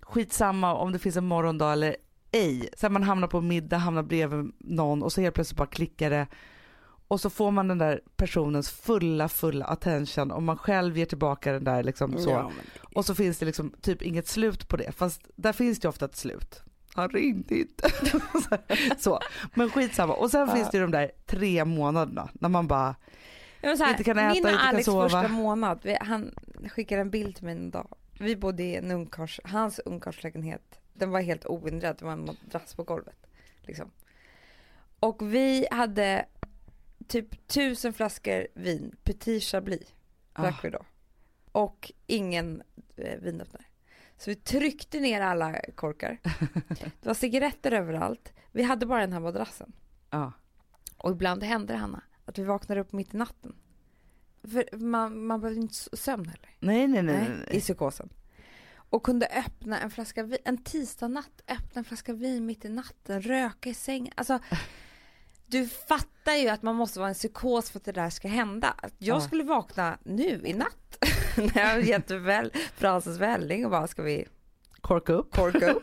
[0.00, 1.96] skitsamma om det finns en morgondag eller
[2.32, 2.68] ej.
[2.76, 6.10] Så här, man hamnar på middag, hamnar bredvid någon och så helt plötsligt bara klickar
[6.10, 6.26] det.
[7.08, 11.52] Och så får man den där personens fulla, fulla attention och man själv ger tillbaka
[11.52, 12.30] den där liksom så.
[12.30, 12.64] Ja, men,
[12.94, 14.92] Och så finns det liksom typ inget slut på det.
[14.92, 16.62] Fast där finns det ofta ett slut.
[16.94, 17.90] Han ringde inte.
[18.98, 19.18] så.
[19.54, 20.14] Men skitsamma.
[20.14, 20.54] Och sen Ja.
[20.54, 22.94] finns det ju de där tre månaderna när man bara,
[23.60, 25.02] Ja, men så här, Inte kan äta, min och inte kan Alex sova.
[25.08, 26.34] första månad, vi, han
[26.70, 27.88] skickade en bild till mig en dag.
[28.18, 30.78] Vi bodde i en ungkars, hans ungkarlslägenhet.
[30.94, 33.26] Den var helt oinredd, det var en madrass på golvet.
[33.60, 33.90] Liksom.
[35.00, 36.26] Och vi hade
[37.06, 39.94] typ tusen flaskor vin, Petit Chablis
[40.36, 40.60] drack Ah.
[40.62, 40.80] vi då.
[41.52, 42.62] Och ingen
[42.96, 43.64] eh, vinöppnare.
[44.16, 46.18] Så vi tryckte ner alla korkar.
[46.68, 48.32] Det var cigaretter överallt.
[48.52, 49.72] Vi hade bara den här madrassen.
[50.10, 50.32] ja.
[50.96, 53.54] Och ibland hände det, Hanna, att vi vaknade upp mitt i natten.
[54.42, 56.50] För man, man behövde inte sömn heller.
[56.58, 57.28] Nej, nej, nej.
[57.28, 58.08] nej, i psykosen.
[58.92, 63.22] Och kunde öppna en flaska vin, en tisdagnatt, öppna en flaska vin mitt i natten,
[63.22, 64.12] röka i sängen.
[64.16, 64.38] Alltså,
[65.46, 68.74] du fattar ju att man måste vara en psykos för att det där ska hända.
[68.98, 69.20] Jag Ja.
[69.20, 70.98] skulle vakna nu i natt
[71.36, 74.24] när jag har gett väl Frances välling och bara ska vi
[74.80, 75.34] Korka upp.
[75.34, 75.82] korka upp,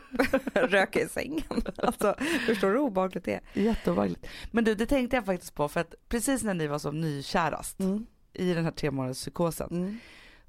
[0.53, 1.43] röka i sängen.
[1.77, 3.41] Alltså, förstår du hur obehagligt det är?
[3.53, 4.27] Jätteobehagligt.
[4.51, 7.79] Men du, det tänkte jag faktiskt på för att precis när ni var som nykärast
[7.79, 8.05] Mm.
[8.33, 9.97] i den här tre månaders psykosen Mm.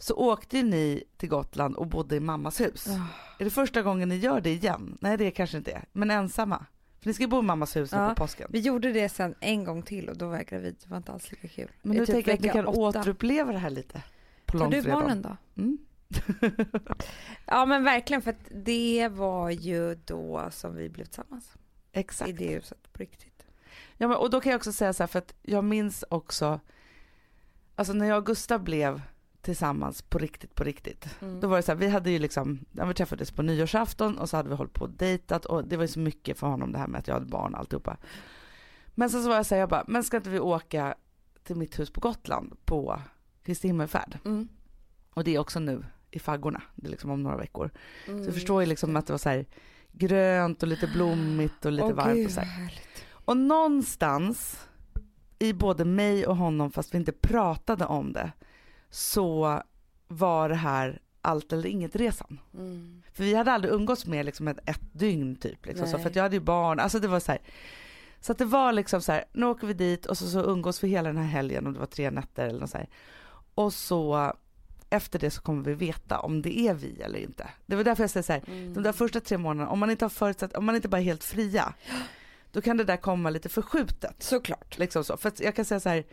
[0.00, 2.86] Så åkte ni till Gotland och bodde i mammas hus.
[2.88, 3.06] Ah.
[3.38, 4.98] Är det första gången ni gör det igen?
[5.00, 6.66] Nej det kanske inte är, men ensamma.
[7.00, 8.08] För ni ska ju bo i mammas hus nu Ja.
[8.08, 8.48] på påsken.
[8.52, 10.76] Vi gjorde det sen en gång till och då var jag gravid.
[10.82, 11.70] Det var inte alls lika kul.
[11.82, 12.78] Men nu typ tänker jag att ni kan åtta.
[13.00, 14.02] återuppleva det här lite.
[14.46, 15.36] På Tar du barnen då?
[15.56, 15.78] Mm.
[17.46, 21.54] Ja men verkligen för att det var ju då som vi blev tillsammans.
[21.92, 22.30] Exakt.
[22.30, 23.46] I det huset på riktigt.
[23.96, 26.60] Ja, men, och då kan jag också säga så här, för att jag minns också,
[27.74, 29.02] alltså när jag och Gustav blev
[29.42, 31.09] tillsammans på riktigt, på riktigt.
[31.20, 31.40] Mm.
[31.40, 34.37] Då var det så här, vi hade ju liksom, vi träffades på nyårsafton och så
[34.37, 36.79] hade vi hållit på och dejtat och det var ju så mycket för honom det
[36.79, 37.96] här med att jag hade barn och alltihopa.
[38.94, 40.94] Men sen så var jag så här, jag bara, men ska inte vi åka
[41.44, 43.00] till mitt hus på Gotland på
[43.42, 44.18] Kristi himmelfärd?
[44.24, 44.48] Mm.
[45.14, 47.70] Och det är också nu i faggorna, det är liksom om några veckor.
[48.05, 48.24] Så Mm.
[48.24, 49.46] jag förstår ju liksom att det var så här
[49.92, 52.81] grönt och lite blommigt och lite Åh, varmt gud, och så här.
[53.11, 54.66] Och någonstans
[55.38, 58.33] i både mig och honom, fast vi inte pratade om det,
[58.90, 59.62] så
[60.09, 62.40] var det här allt eller inget resan.
[62.55, 63.03] Mm.
[63.12, 65.66] För vi hade aldrig umgåtts med liksom ett, ett dygn typ.
[65.66, 67.40] Liksom, så, för jag hade ju barn, alltså det var så här.
[68.20, 70.85] Så att det var liksom så här, nu åker vi dit och så, så umgås
[70.85, 72.88] vi hela den här helgen om det var tre nätter eller något så här.
[73.55, 74.33] Och så
[74.90, 77.50] efter det så kommer vi veta om det är vi eller inte.
[77.66, 78.74] Det var därför jag säger så här, Mm.
[78.74, 81.05] de där första tre månaderna, om man inte har förutsatt, om man inte bara är
[81.05, 81.74] helt fria,
[82.53, 84.22] då kan det där komma lite förskjutet.
[84.22, 84.79] Såklart.
[84.79, 85.16] Liksom så.
[85.16, 86.05] För jag kan säga så här,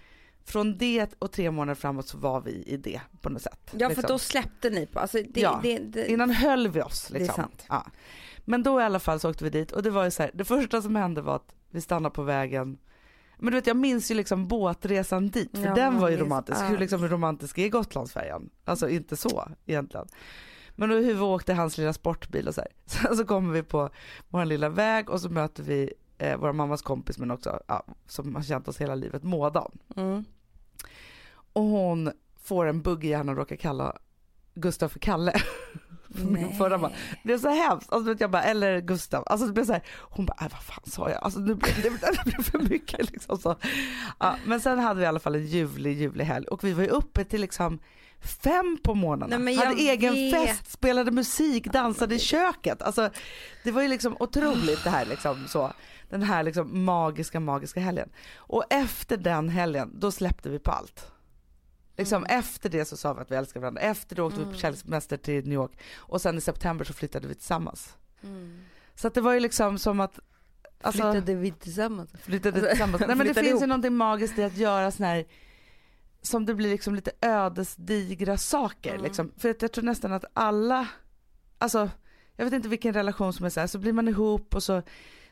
[0.48, 3.60] från det och tre månader framåt så var vi i det på något sätt.
[3.72, 4.08] Ja för liksom.
[4.08, 7.28] då släppte ni på, alltså det, Ja, det, det, Innan höll vi oss liksom.
[7.28, 7.66] Det är sant.
[7.70, 7.86] Ja.
[8.46, 10.32] Men då i alla fall så åkte vi dit och det var ju så här,
[10.34, 12.78] det första som hände var att vi stannade på vägen
[13.38, 16.62] men du vet jag minns ju liksom båtresan dit för Ja, den var ju romantisk.
[16.62, 18.50] Hur liksom romantisk är Gotlandsfärjan?
[18.66, 20.08] Alltså inte så egentligen.
[20.76, 22.70] Men då hur vi åkte hans lilla sportbil och så här.
[22.86, 23.90] Sen så kommer vi på
[24.30, 28.36] vår lilla väg och så möter vi eh, vår mammas kompis men också ja, som
[28.36, 29.78] har känt oss hela livet, Mådan.
[29.96, 30.26] mm.
[31.58, 32.12] Och hon
[32.44, 33.98] får en bugg i hjärnan och råkar kalla
[34.56, 35.34] Gustav för Kalle.
[36.08, 36.92] Min förra man.
[36.92, 37.92] Det blev så hemskt.
[37.94, 39.24] Alltså, jag bara, eller Gustav.
[39.26, 41.24] Alltså, det blev så här, hon bara, äh, vad fan sa jag?
[41.24, 43.12] Alltså, nu blev det, det blev för mycket.
[43.12, 43.56] Liksom, så.
[44.20, 46.84] Ja, men sen hade vi i alla fall en ljuvlig, ljuvlig helg och vi var
[46.84, 47.80] ju uppe till liksom
[48.22, 49.46] fem på morgonen.
[49.46, 50.34] Nej, hade egen vet.
[50.34, 52.82] fest, spelade musik, dansade i köket.
[52.82, 53.10] Alltså,
[53.64, 55.74] det var ju liksom otroligt det här liksom så.
[56.10, 58.10] Den här liksom magiska, magiska helgen.
[58.36, 61.12] Och efter den helgen, då släppte vi på allt.
[61.98, 63.82] Liksom efter det så sa vi att vi älskar varandra.
[63.82, 65.72] Efter det åkte vi på kärlekssemester till New York.
[65.96, 67.94] Och sen i september så flyttade vi tillsammans.
[68.96, 70.20] Så att det var ju liksom som att
[70.82, 72.10] Alltså, Flyttade vi tillsammans?
[72.22, 73.00] flyttade Alltså, tillsammans.
[73.08, 73.62] Nej men det finns ju ihop.
[73.62, 75.26] någonting magiskt i att göra sån här
[76.22, 79.04] som det blir liksom lite ödesdigra saker Mm.
[79.04, 79.32] liksom.
[79.38, 80.88] För att jag tror nästan att alla,
[81.58, 81.90] alltså
[82.36, 84.82] jag vet inte vilken relation som är så här, så blir man ihop och så,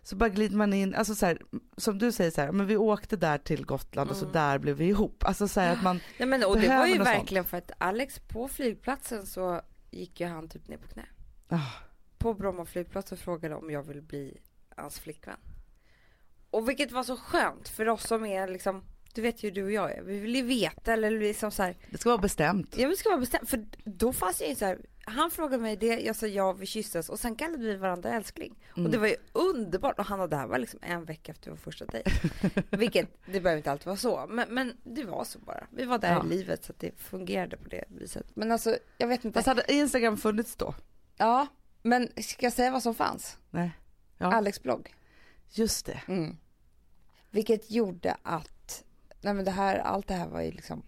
[0.06, 1.42] så bara glider man in, alltså så här,
[1.78, 4.34] som du säger så här, men vi åkte där till Gotland och så Mm.
[4.34, 5.24] där blev vi ihop.
[5.24, 7.18] Alltså så här att man, Nej, men, och det var ju något sånt.
[7.20, 11.06] verkligen för att Alex på flygplatsen så gick ju han typ ner på knä.
[11.50, 11.72] ah,
[12.18, 14.38] På Bromma flygplats och frågade om jag vill bli
[14.76, 15.40] hans flickvän.
[16.50, 18.84] Och vilket var så skönt för oss som är liksom,
[19.16, 21.76] du vet ju du och jag är, vi vill ju veta eller liksom så här,
[21.90, 22.70] det ska vara bestämt.
[22.78, 25.64] Ja men det ska vara bestämt, för då fanns det ju så här, han frågade
[25.64, 28.56] mig det, jag sa ja, vi kysstes och sen kallade vi varandra älskling.
[28.76, 28.86] Mm.
[28.86, 31.58] Och det var ju underbart och Hanna det här var liksom en vecka efter vår
[31.58, 32.12] första dejt.
[32.70, 35.68] Vilket, det behöver inte alltid vara så, men, men det var så bara.
[35.72, 36.26] Vi var där Ja.
[36.26, 38.26] i livet så att det fungerade på det viset.
[38.36, 39.38] Men alltså, jag vet inte.
[39.38, 40.76] Fast hade Instagram funnits då?
[41.18, 41.48] Ja,
[41.82, 43.38] men ska jag säga vad som fanns?
[43.50, 43.72] Nej.
[44.18, 44.94] Ja, Alex blogg.
[45.50, 46.02] just det.
[46.08, 46.38] Mm.
[47.32, 48.50] Vilket gjorde att,
[49.26, 50.84] nej men det här, allt det här var ju liksom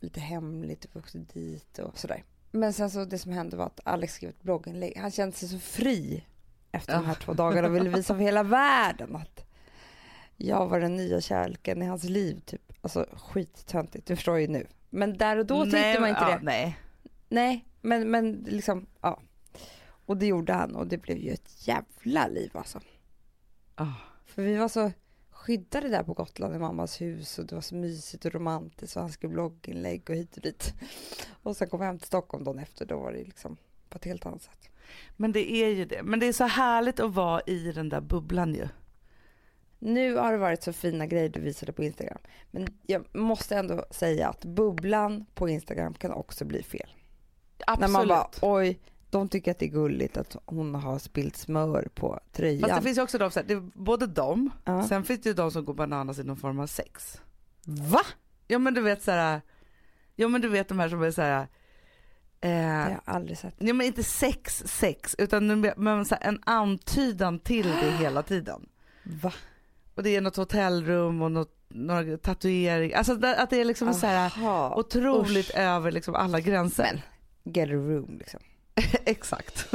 [0.00, 2.24] lite hemligt, vi åkte dit och sådär.
[2.50, 4.96] Men sen så det som hände var att Alex skrev ett blogginlägg.
[4.96, 6.24] Han kände sig så fri
[6.72, 7.24] efter de här Ja.
[7.24, 9.44] två dagarna och ville visa för hela världen att
[10.36, 12.72] jag var den nya kärleken i hans liv typ.
[12.80, 14.66] Alltså skittöntigt, du förstår ju nu.
[14.90, 16.40] Men där och då tyckte man inte ja, det.
[16.42, 16.78] Nej.
[17.28, 19.20] Nej, men, men liksom, ja.
[20.06, 22.80] Och det gjorde han och det blev ju ett jävla liv alltså.
[23.74, 23.92] Ah.
[24.26, 24.92] För vi var så
[25.44, 29.02] skyddade där på Gotland i mammas hus och det var så mysigt och romantiskt och
[29.02, 30.74] han skrev blogginlägg och hit och dit.
[31.42, 33.56] Och sen kom jag hem till Stockholm dagen efter, då var det liksom
[33.88, 34.70] på ett helt annat sätt.
[35.16, 36.02] Men det är ju det.
[36.02, 38.68] Men det är så härligt att vara i den där bubblan ju.
[39.78, 42.18] Nu har det varit så fina grejer du visade på Instagram.
[42.50, 46.88] Men jag måste ändå säga att bubblan på Instagram kan också bli fel.
[47.66, 47.80] Absolut.
[47.80, 48.80] När man bara, oj,
[49.18, 52.60] de tycker att det är gulligt att hon har spillt smör på tröjan.
[52.60, 54.88] Fast det finns ju också de, så här, det är både de, Ja.
[54.88, 57.20] sen finns det ju de som går bananas i någon form av sex.
[57.64, 58.00] Va?
[58.46, 59.40] Ja men du vet så här,
[60.16, 61.46] ja men du vet de här som är så här,
[62.40, 63.54] Det har eh, jag aldrig sett.
[63.58, 68.66] ja men inte sex sex utan men så här, en antydan till det hela tiden.
[69.02, 69.32] Va?
[69.94, 74.06] Och det är något hotellrum och något, några tatueringar, alltså att det är liksom så
[74.06, 74.74] här Aha.
[74.76, 75.56] otroligt usch.
[75.56, 77.02] över liksom alla gränser.
[77.44, 78.40] Men, get a room liksom.
[79.04, 79.66] Exakt.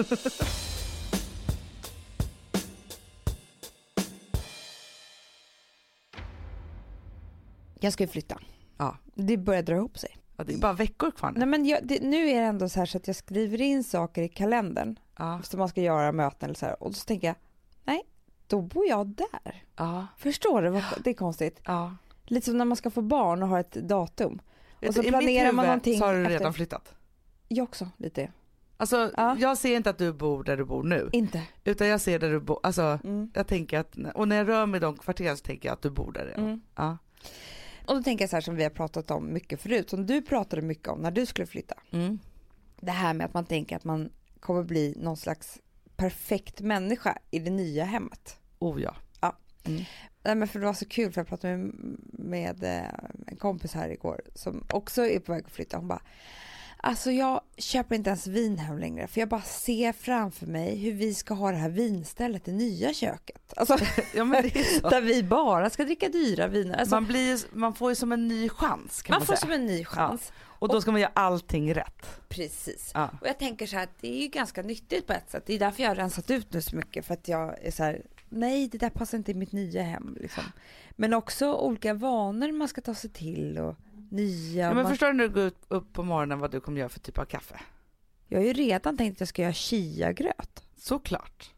[7.80, 8.40] Jag ska ju flytta.
[8.78, 8.98] Ja.
[9.16, 10.18] Det börjar dra ihop sig.
[10.38, 11.40] Ja, det är bara veckor kvar nu.
[11.40, 13.84] Nej, men jag, det, nu är det ändå så här så att jag skriver in
[13.84, 15.42] saker i kalendern Ja.
[15.44, 17.36] som man ska göra möten eller så här och så tänker jag
[17.84, 18.02] nej,
[18.48, 19.64] då bor jag där.
[19.76, 20.08] Ja.
[20.18, 20.70] Förstår du?
[20.70, 21.60] Vad, det är konstigt.
[21.66, 21.96] ja.
[22.26, 24.42] Lite som när man ska få barn och har ett datum.
[24.88, 26.94] Och så I planerar mitt man huvud någonting så har du efter- redan flyttat.
[27.48, 28.32] Jag också lite.
[28.82, 29.36] Alltså Ja.
[29.40, 31.10] jag ser inte att du bor där du bor nu.
[31.12, 31.42] Inte.
[31.64, 33.32] Utan jag ser där du bor, alltså Mm.
[33.34, 35.82] jag tänker att, och när jag rör mig i de kvarteren så tänker jag att
[35.82, 36.44] du bor där redan.
[36.46, 36.62] Mm.
[36.76, 36.98] Ja.
[37.86, 40.22] Och då tänker jag så här som vi har pratat om mycket förut, som du
[40.22, 41.76] pratade mycket om när du skulle flytta.
[41.92, 42.20] Mm.
[42.80, 45.60] Det här med att man tänker att man kommer bli någon slags
[45.96, 48.38] perfekt människa i det nya hemmet.
[48.60, 48.96] Oh ja.
[50.24, 51.74] Nej men för det var så kul för jag pratade med,
[52.12, 52.94] med eh,
[53.28, 55.78] en kompis här igår som också är på väg att flytta.
[55.78, 56.02] Hon bara
[56.84, 60.92] Alltså jag köper inte ens vin hem längre för jag bara ser framför mig hur
[60.92, 63.54] vi ska ha det här vinstället i nya köket.
[63.56, 63.78] Alltså
[64.14, 66.78] ja det där vi bara ska dricka dyra viner.
[66.78, 69.42] Alltså, man, blir, man får ju som en ny chans kan man man, får säga.
[69.42, 70.32] som en ny chans.
[70.42, 72.30] Och då ska man göra allting rätt.
[72.30, 72.92] Precis.
[72.94, 73.10] Ja.
[73.22, 75.44] Och jag tänker så här att det är ju ganska nyttigt på ett sätt.
[75.46, 77.84] Det är därför jag har rensat ut nu så mycket för att jag är så
[77.84, 80.44] här nej det där passar inte i mitt nya hem liksom.
[80.96, 83.76] Men också olika vanor man ska ta sig till och
[84.12, 84.68] nya.
[84.68, 86.90] Ja, men förstår du när du går upp, upp på morgonen vad du kommer göra
[86.90, 87.60] för typ av kaffe?
[88.28, 90.64] Jag har ju redan tänkt att jag ska göra chiagröt.
[90.78, 91.52] Såklart.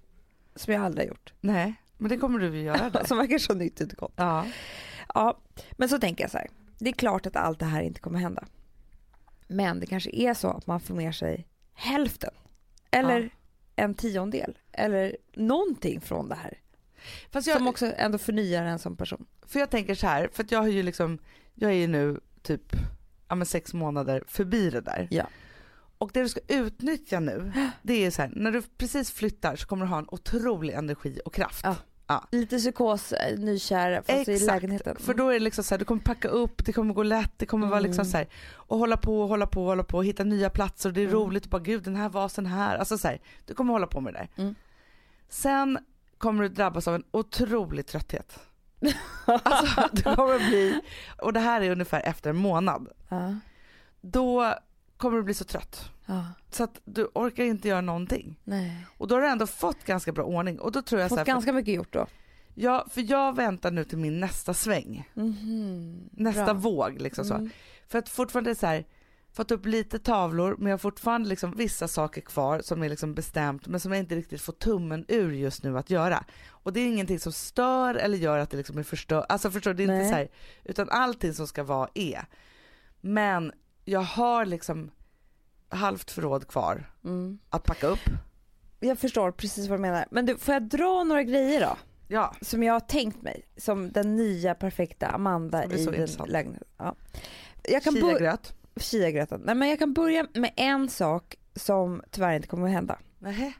[0.55, 1.33] Som jag aldrig har gjort.
[1.41, 3.03] Nej, men det kommer du ju göra där.
[3.07, 4.13] Som verkar så nyttigt och gott.
[4.15, 4.45] ja.
[5.13, 5.39] Ja,
[5.71, 6.47] men så tänker jag så här.
[6.79, 8.43] Det är klart att allt det här inte kommer hända.
[9.47, 12.31] Men det kanske är så att man får med sig hälften.
[12.91, 13.29] Eller Ja.
[13.83, 14.57] en tiondel.
[14.71, 16.57] Eller någonting från det här.
[17.31, 19.25] Jag, Som också ändå förnyar en som person.
[19.41, 21.19] För jag tänker så här, för jag har ju liksom,
[21.53, 22.75] jag är ju nu typ,
[23.27, 25.07] ja men sex månader förbi det där.
[25.11, 25.25] Ja.
[25.97, 27.51] Och det du ska utnyttja nu,
[27.81, 31.19] det är så här, när du precis flyttar så kommer du ha en otrolig energi
[31.25, 31.61] och kraft.
[31.63, 31.75] Ja.
[32.31, 34.95] Lite psykos, eh, nykär fast i Exakt, lägenheten.
[34.99, 37.31] För då är det liksom så här, du kommer packa upp, det kommer gå lätt,
[37.37, 38.11] det kommer vara liksom Mm.
[38.11, 41.05] så här, och hålla på, hålla på, hålla på, hitta nya platser och det är
[41.07, 41.15] Mm.
[41.15, 44.01] roligt och bara gud den här vasen här, alltså så här, du kommer hålla på
[44.01, 44.43] med det där.
[44.43, 44.55] Mm.
[45.29, 45.77] Sen
[46.17, 48.39] kommer du drabbas av en otrolig trötthet.
[49.25, 50.81] alltså du kommer bli,
[51.21, 53.35] och det här är ungefär efter en månad, Ja.
[54.01, 54.53] då
[54.97, 56.25] kommer du bli så trött Ja.
[56.51, 58.39] så att du orkar inte göra någonting.
[58.43, 58.85] Nej.
[58.97, 61.17] Och då har du ändå fått ganska bra ordning och då tror jag så Fått
[61.19, 62.07] här, för, ganska mycket gjort då.
[62.55, 66.09] ja, för jag väntar nu till min nästa sväng, Mhm.
[66.11, 66.53] nästa Bra.
[66.53, 67.33] våg liksom så.
[67.33, 67.49] Mm.
[67.87, 68.85] För att fortfarande så här,
[69.33, 73.13] fått upp lite tavlor men jag har fortfarande liksom vissa saker kvar som är liksom
[73.13, 76.23] bestämt men som jag inte riktigt får tummen ur just nu att göra.
[76.49, 79.73] Och det är ingenting som stör eller gör att det liksom är förstört, alltså förstår
[79.73, 79.97] det är Nej.
[79.97, 80.29] inte så här,
[80.63, 82.25] utan allting som ska vara är.
[83.01, 83.51] Men
[83.85, 84.91] jag har liksom
[85.69, 87.39] halvt förråd kvar Mm.
[87.49, 88.09] att packa upp.
[88.79, 90.05] Jag förstår precis vad du menar.
[90.11, 91.77] Men du, får jag dra några grejer då?
[92.07, 93.45] Ja, Som jag har tänkt mig.
[93.57, 96.67] Som den nya perfekta Amanda i den lägenheten.
[96.77, 96.95] Ja.
[97.63, 98.53] Jag kan chiagröt.
[98.75, 99.41] Chiagröten.
[99.45, 102.99] Nej men jag kan börja med en sak som tyvärr inte kommer att hända.
[103.19, 103.53] Nej,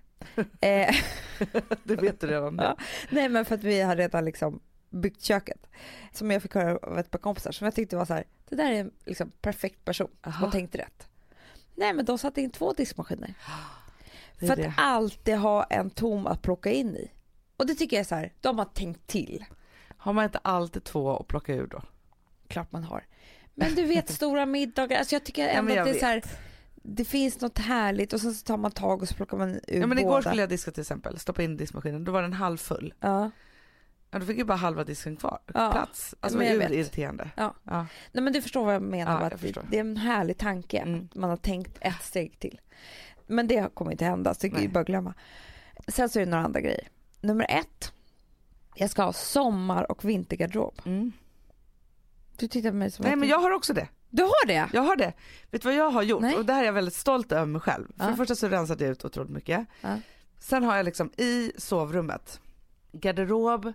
[0.62, 0.96] Eh,
[1.84, 2.64] det vet du redan nu.
[2.64, 2.78] Ja.
[3.10, 5.68] nej men för att vi har redan liksom byggt köket.
[6.14, 8.56] Som jag fick höra av ett par kompisar som jag tyckte var så här, det
[8.56, 10.46] där är en liksom perfekt person som Aha.
[10.46, 11.08] har tänkt rätt.
[11.76, 13.34] Nej men de satte in två diskmaskiner.
[14.40, 14.68] Det För det.
[14.68, 17.12] att alltid ha en tom att plocka in i.
[17.58, 19.46] Och det tycker jag är så här, de har tänkt till.
[19.98, 21.82] Har man inte alltid två att plocka ur då?
[22.48, 23.06] Klart man har.
[23.56, 26.00] Men du vet stora middagar, alltså jag tycker Ja, ändå men jag att det är
[26.00, 26.24] så här,
[26.84, 29.80] det finns något härligt och sen så tar man tag och så plockar man ur
[29.80, 30.22] Ja men igår båda.
[30.22, 32.94] skulle jag diska till exempel, stoppa in diskmaskinen, då var den halvfull.
[33.00, 33.32] Ja.
[34.12, 36.16] Ja, då fick jag bara halva disken kvar, Ja, plats.
[36.20, 36.78] Alltså men det jag var vet.
[36.78, 37.30] irriterande.
[37.38, 37.54] Ja.
[37.64, 37.86] Ja.
[38.12, 40.38] Nej men du förstår vad jag menar, Ja, jag att det, det är en härlig
[40.38, 40.78] tanke.
[40.78, 41.08] Mm.
[41.16, 42.60] Man har tänkt ett steg till.
[43.28, 45.14] Men det kommer inte hända, så det är ju bara att glömma.
[45.88, 46.88] Sen så är det några andra grejer.
[47.22, 47.94] Nummer ett,
[48.76, 50.82] jag ska ha sommar och vintergarderob.
[50.86, 51.12] Mm.
[52.42, 53.88] Du tittar på mig som Nej att men du- jag har också det.
[54.10, 54.70] Du har det?
[54.74, 55.14] Jag har det.
[55.52, 56.22] Vet du vad jag har gjort?
[56.22, 56.36] Nej.
[56.36, 57.86] Och det här är jag väldigt stolt över mig själv.
[57.98, 58.10] För Ja.
[58.12, 59.68] det första så rensade jag ut otroligt mycket.
[59.82, 59.98] Ja.
[60.40, 62.40] Sen har jag liksom i sovrummet
[62.92, 63.74] garderob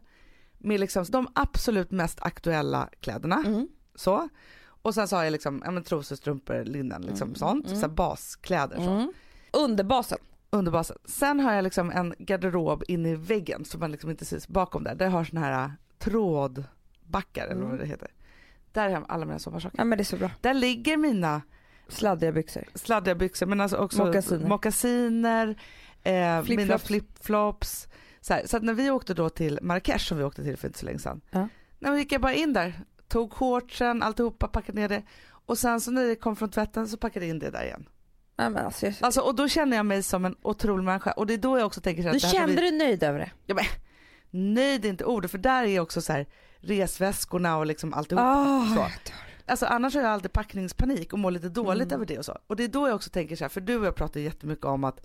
[0.58, 3.42] med liksom de absolut mest aktuella kläderna.
[3.46, 3.68] Mm.
[3.94, 4.28] Så.
[4.66, 7.66] Och sen så har jag liksom, ja men trosor, strumpor, linnen, liksom Mm, sånt.
[7.66, 7.80] mm.
[7.80, 8.90] Så baskläder så.
[8.90, 9.12] Mm.
[9.52, 10.18] Underbasen.
[10.50, 10.96] Under basen.
[11.04, 14.84] Sen har jag liksom en garderob inne i väggen som man liksom inte syns bakom
[14.84, 14.94] där.
[14.94, 17.70] Där har såna här äh, trådbackar eller Mm.
[17.70, 18.08] vad det heter.
[18.76, 19.78] Där har alla mina sommarsaker.
[19.78, 20.30] Ja men det är så bra.
[20.40, 21.42] Där ligger mina
[21.88, 22.64] Sladdriga byxor.
[22.74, 24.48] sladdiga byxor men alltså också Mockasiner.
[24.48, 25.56] mockasiner,
[26.02, 27.88] eh, mina Flipflops.
[28.20, 30.68] Så, här, så att när vi åkte då till Marrakesh som vi åkte till för
[30.68, 31.20] inte så länge sedan.
[31.30, 31.48] Ja.
[31.78, 35.02] När vi gick jag bara in där, tog shortsen, alltihopa, packade ner det.
[35.46, 37.88] Och sen så när det kom från tvätten så packade jag in det där igen.
[38.38, 38.94] Nej, men alltså, jag...
[39.00, 41.66] Alltså, och då känner jag mig som en otrolig människa och det är då jag
[41.66, 43.30] också tänker så här, Du kände vi- dig nöjd över det?
[43.46, 43.64] Ja, men,
[44.36, 46.26] nöjd är inte ordet för där är också så här
[46.60, 48.24] resväskorna och liksom alltihop.
[48.24, 48.86] Ah, så.
[49.46, 51.94] Alltså annars har jag alltid packningspanik och mår lite dåligt Mm.
[51.94, 52.38] över det och så.
[52.46, 54.64] Och det är då jag också tänker så här, för du och jag pratar jättemycket
[54.64, 55.00] om att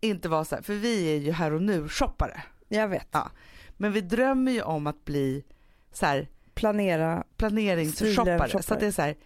[0.00, 2.42] inte vara så här, för vi är ju här och nu shoppare.
[2.68, 3.08] Jag vet.
[3.10, 3.30] Ja.
[3.76, 5.44] Men vi drömmer ju om att bli
[5.92, 7.24] så här Planera.
[7.36, 8.62] planeringsshoppare.
[8.62, 9.16] Så att det är så här,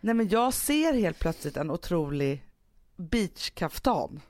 [0.00, 2.44] nej men jag ser helt plötsligt en otrolig
[2.96, 4.20] beachkaftan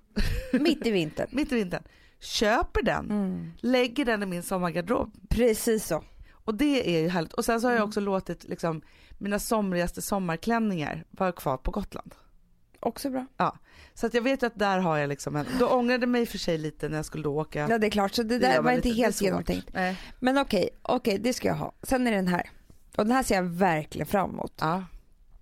[0.52, 1.28] Mitt i vintern.
[1.32, 1.82] mitt i vintern.
[2.22, 3.52] Köper den, Mm.
[3.60, 6.04] lägger den i min sommargarderob Precis så.
[6.32, 7.32] Och det är ju härligt.
[7.32, 7.88] Och sen så har jag Mm.
[7.88, 8.82] också låtit liksom,
[9.18, 12.14] mina somrigaste sommarklänningar vara kvar på Gotland.
[12.80, 13.26] Också bra.
[13.94, 16.58] Så att jag vet att där har jag liksom en, då ångrade mig för sig
[16.58, 17.66] lite när jag skulle då åka.
[17.70, 19.70] Ja det är klart, så det där man var lite- inte det helt genomtänkt.
[20.20, 21.72] Men okej, okej det ska jag ha.
[21.82, 22.50] Sen är den här.
[22.96, 24.52] Och den här ser jag verkligen fram emot.
[24.60, 24.84] Ja.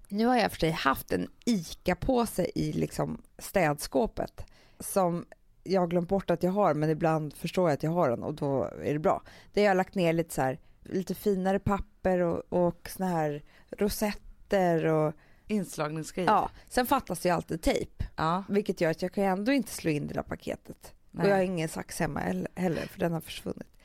[0.09, 4.45] Nu har jag för sig haft en ICA-påse i liksom städskåpet
[4.81, 5.25] som
[5.63, 8.23] jag har glömt bort att jag har men ibland förstår jag att jag har den
[8.23, 9.23] och då är det bra.
[9.53, 13.43] Där jag har lagt ner lite så här, lite finare papper och, och såna här
[13.71, 15.13] rosetter och
[15.47, 16.31] Inslagningsgrejer.
[16.31, 18.45] ja, sen fattas det ju alltid tejp Ja.
[18.49, 20.95] vilket gör att jag kan ändå inte slå in det där paketet.
[21.11, 21.25] Nej.
[21.25, 23.77] Och jag har ingen sax hemma heller- heller för den har försvunnit.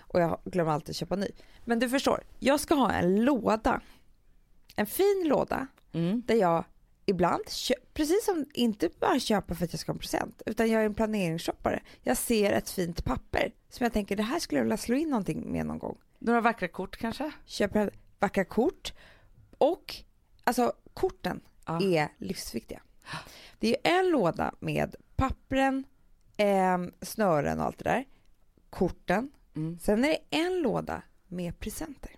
[0.00, 1.28] Och jag glömmer alltid köpa ny.
[1.64, 3.80] Men du förstår, jag ska ha en låda.
[4.76, 6.22] En fin låda Mm.
[6.26, 6.64] där jag
[7.08, 7.42] ibland,
[7.94, 10.86] precis som inte bara köper för att jag ska ha en present, utan jag är
[10.86, 11.82] en planeringsshoppare.
[12.02, 15.10] Jag ser ett fint papper som jag tänker det här skulle jag vilja slå in
[15.10, 15.98] någonting med någon gång.
[16.18, 17.30] Några vackra kort kanske?
[17.44, 18.92] Köper vackra kort
[19.58, 19.94] och
[20.44, 21.82] alltså korten Ja.
[21.82, 22.80] är livsviktiga.
[23.58, 25.84] Det är en låda med pappren,
[26.36, 28.04] ehm, snören och allt det där,
[28.70, 29.30] korten.
[29.56, 29.78] Mm.
[29.78, 32.10] Sen är det en låda med presenter.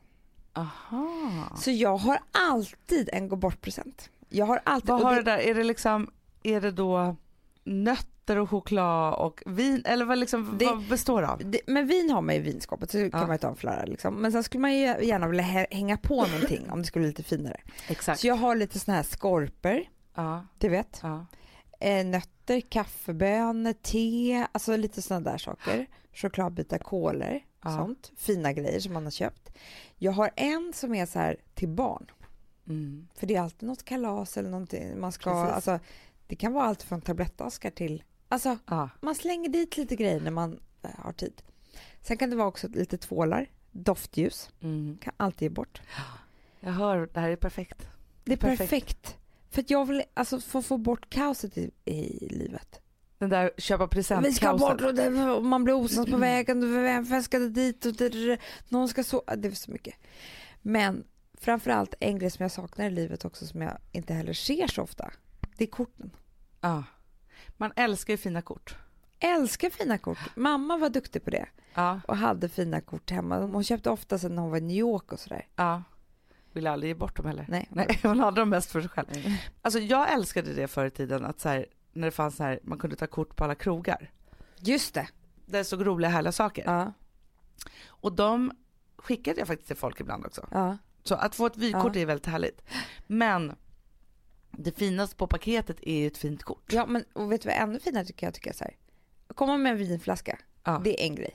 [0.53, 1.57] Aha.
[1.57, 4.11] Så jag har alltid en gå bort-present.
[4.31, 4.89] Jag har alltid...
[4.91, 5.39] Vad har det- du där?
[5.39, 6.11] Är det liksom
[6.43, 7.17] är det då
[7.65, 11.39] nötter och choklad och vin eller vad, liksom, Det- vad består det av?
[11.51, 13.27] Det, men vin har man i vinskåpet så kan Ja.
[13.27, 14.15] man ju ta en flarra liksom.
[14.15, 17.09] Men sen skulle man ju gärna vilja hä- hänga på någonting om det skulle bli
[17.09, 17.61] lite finare.
[17.89, 18.21] Exakt.
[18.21, 19.83] Så jag har lite såna här skorpor,
[20.15, 21.01] Ja, du vet.
[21.03, 21.27] ja.
[21.81, 25.87] Eh, nötter, kaffebönor, te, alltså lite sådana där saker.
[26.13, 27.71] Chokladbitar, kolor, Ja.
[27.77, 28.13] sånt.
[28.17, 29.49] Fina grejer som man har köpt.
[29.97, 32.07] Jag har en som är så här till barn.
[32.69, 33.09] Mm.
[33.15, 35.55] För det är alltid något kalas eller någonting man ska, Precis.
[35.55, 35.79] alltså
[36.27, 38.89] det kan vara allt från tablettaskar till, alltså ja.
[39.01, 41.43] man slänger dit lite grejer när man eh, har tid.
[42.03, 44.99] Sen kan det vara också lite tvålar, doftljus, Mm.
[45.03, 45.83] kan alltid ge bort.
[46.61, 47.89] Jag hör, det här är perfekt.
[48.25, 48.59] Det är Perfekt.
[48.71, 49.17] perfekt.
[49.51, 52.81] För att jag vill alltså få, få bort kaoset i, i livet.
[53.19, 56.83] Den där köpa present Vi ska bort och, det, och man blir osams på vägen.
[56.83, 57.87] Vem, ska dit?
[57.87, 58.39] Och det,
[58.69, 59.23] någon ska så...
[59.37, 59.95] Det är så mycket.
[60.63, 61.05] Men
[61.41, 64.83] framförallt en grej som jag saknar i livet också som jag inte heller ser så
[64.83, 65.11] ofta.
[65.57, 66.11] Det är korten.
[66.61, 66.85] Ja.
[67.57, 68.77] Man älskar ju fina kort.
[69.19, 70.19] Älskar fina kort.
[70.37, 73.39] Mamma var duktig på det Ja, och hade fina kort hemma.
[73.39, 75.47] Hon köpte ofta sen när hon var i New York och sådär.
[75.57, 75.83] ja.
[76.53, 77.47] Vill aldrig ge bort dem heller.
[77.49, 77.69] Nej.
[77.71, 79.07] Nej, hon hade dem mest för sig själv.
[79.63, 82.61] Alltså jag älskade det förr i tiden att så här, när det fanns så här,
[82.63, 84.11] man kunde ta kort på alla krogar.
[84.59, 85.09] Just det.
[85.47, 86.65] Där det stod roliga härliga saker.
[86.67, 86.93] Ja,
[87.87, 88.53] Och de
[88.97, 90.49] skickade jag faktiskt till folk ibland också.
[90.51, 90.79] ja.
[91.03, 92.01] Så att få ett vykort Ja.
[92.03, 92.63] är väldigt härligt.
[93.07, 93.57] Men
[94.51, 96.73] det finaste på paketet är ju ett fint kort.
[96.73, 98.35] ja men och vet du vad ännu finare tycker jag?
[98.35, 98.77] Tycker jag så här.
[99.35, 100.39] Komma med en vinflaska.
[100.65, 100.81] Ja.
[100.85, 101.35] Det är en grej.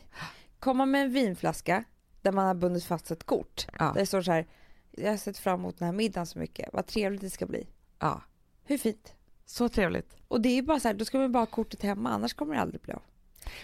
[0.59, 1.84] Komma med en vinflaska
[2.22, 3.68] där man har bundit fast ett kort.
[3.80, 3.86] Ja.
[3.86, 4.47] Där det står så här.
[4.91, 6.70] Jag har sett fram emot den här middagen så mycket.
[6.74, 7.68] Vad trevligt det ska bli.
[7.99, 8.22] ja.
[8.68, 9.13] Hur fint?
[9.45, 10.16] Så trevligt.
[10.28, 12.34] Och det är ju bara så här, då ska man bara ha kortet hemma annars
[12.34, 13.01] kommer det aldrig bli av.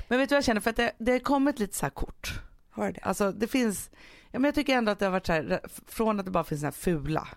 [0.07, 0.61] Men vet du vad jag känner?
[0.61, 2.33] För att det, det har kommit lite så här kort.
[2.69, 2.99] Har det?
[3.01, 3.89] Alltså det finns,
[4.31, 6.43] ja, men jag tycker ändå att det har varit så här, från att det bara
[6.43, 7.27] finns så här fula.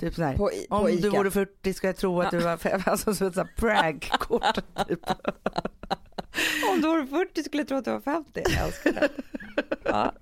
[0.00, 1.02] Typ så här, På, i- på om Ica.
[1.02, 2.80] du vore 40 ska jag tro att du var fem.
[2.86, 4.54] Alltså så ett så prank-kort.
[4.88, 5.00] Typ.
[6.72, 8.42] Om du vore 40 skulle jag tro att du var 50.
[8.44, 9.08] Jag älskar det.
[9.84, 10.12] Ja.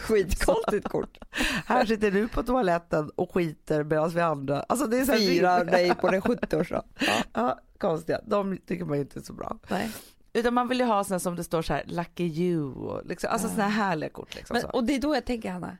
[0.00, 1.18] Skitkonstigt kort.
[1.66, 5.18] Här sitter du på toaletten och skiter medan vi andra, alltså det är så här,
[5.18, 6.82] Firar dig på din 70-årsdag.
[6.98, 7.12] Ja.
[7.32, 8.20] Ja, konstiga.
[8.26, 9.58] De tycker man ju inte är så bra.
[9.68, 9.90] Nej.
[10.36, 13.30] Utan man vill ju ha såna som det står så här lucky you och liksom,
[13.32, 13.52] alltså Ja.
[13.54, 14.54] såna här härliga kort liksom.
[14.62, 15.76] Men, och det är då jag tänker Hanna,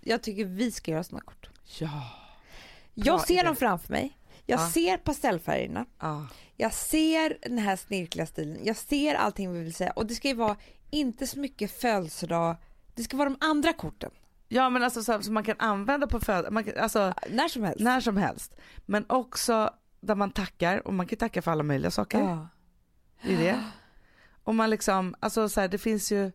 [0.00, 1.48] jag tycker vi ska göra såna kort.
[1.78, 1.90] Ja,
[2.94, 3.42] Jag ser idé.
[3.42, 4.18] dem framför mig.
[4.46, 4.68] Jag Ja.
[4.70, 5.86] ser pastellfärgerna.
[6.00, 8.58] ja, Jag ser den här snirkliga stilen.
[8.64, 9.90] Jag ser allting vi vill säga.
[9.90, 10.56] Och det ska ju vara
[10.90, 12.56] inte så mycket födelsedag.
[12.94, 14.10] Det ska vara de andra korten.
[14.48, 17.80] ja men alltså som man kan använda på föd, man kan, alltså När som helst.
[17.80, 18.54] när som helst.
[18.86, 22.18] Men också där man tackar och man kan tacka för alla möjliga saker.
[22.20, 22.48] Ja.
[23.22, 23.64] Det är det.
[24.48, 26.32] Och man liksom, alltså så här, det finns ju,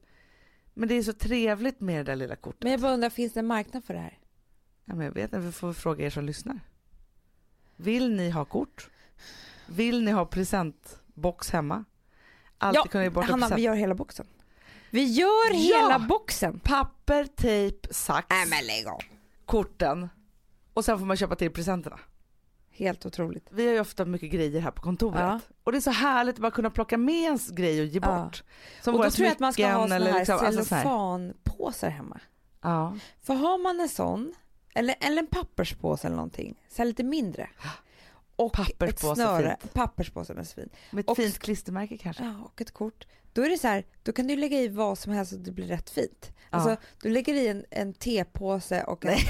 [0.74, 2.64] men det är så trevligt med det där lilla kortet.
[2.64, 4.18] Men jag bara undrar, finns det en marknad för det här?
[4.86, 6.60] Ja, men jag vet inte, vi får fråga er som lyssnar.
[7.76, 8.90] Vill ni ha kort?
[9.68, 11.86] Vill ni ha presentbox hemma?
[12.58, 13.60] Alltid Ja, kunna ge bort Hanna, present.
[13.60, 14.26] vi gör hela boxen.
[14.90, 15.58] Vi gör Ja!
[15.82, 16.60] hela boxen.
[16.60, 19.02] Papper, tejp, sax, Nej men lägg av.
[19.46, 20.10] korten.
[20.74, 22.00] Och sen får man köpa till presenterna.
[22.76, 23.48] Helt otroligt.
[23.52, 25.20] Vi har ju ofta mycket grejer här på kontoret.
[25.22, 25.40] Ja.
[25.64, 28.24] Och det är så härligt att bara kunna plocka med ens grej och ge Ja.
[28.24, 28.44] bort.
[28.82, 32.20] Som och då tror jag att man ska ha såna här liksom, alltså cellofanpåsar hemma.
[32.62, 32.98] Ja.
[33.22, 34.34] För har man en sån,
[34.76, 37.50] eller, eller en papperspåse eller någonting, så lite mindre.
[38.36, 39.74] Och Papperspåse, ett snöre, fint.
[39.74, 40.70] papperspåse med svin.
[40.92, 42.24] Med ett Och- fint klistermärke kanske.
[42.24, 43.08] Ja, och ett kort.
[43.34, 45.52] Då är det så här, då kan du lägga i vad som helst så det
[45.52, 46.32] blir rätt fint.
[46.50, 46.76] Alltså, Ja.
[47.02, 49.12] du lägger i en, en tepåse och en...
[49.12, 49.24] Nej.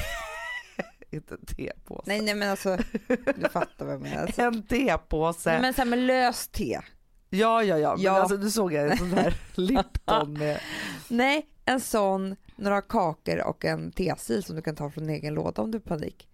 [1.14, 1.18] Nej.
[1.22, 2.22] Inte en tepåse.
[2.22, 2.78] nej, men alltså,
[3.36, 4.18] du fattar vad jag menar.
[4.22, 5.60] Alltså, En tepåse.
[5.62, 6.80] men så här med löst te.
[7.30, 7.94] Ja, ja, ja.
[7.96, 8.12] Men Ja.
[8.12, 10.60] alltså, du såg jag en sån där Lipton med...
[11.08, 15.34] Nej, en sån, några kakor och en tesil som du kan ta från din egen
[15.34, 16.30] låda om du har panik.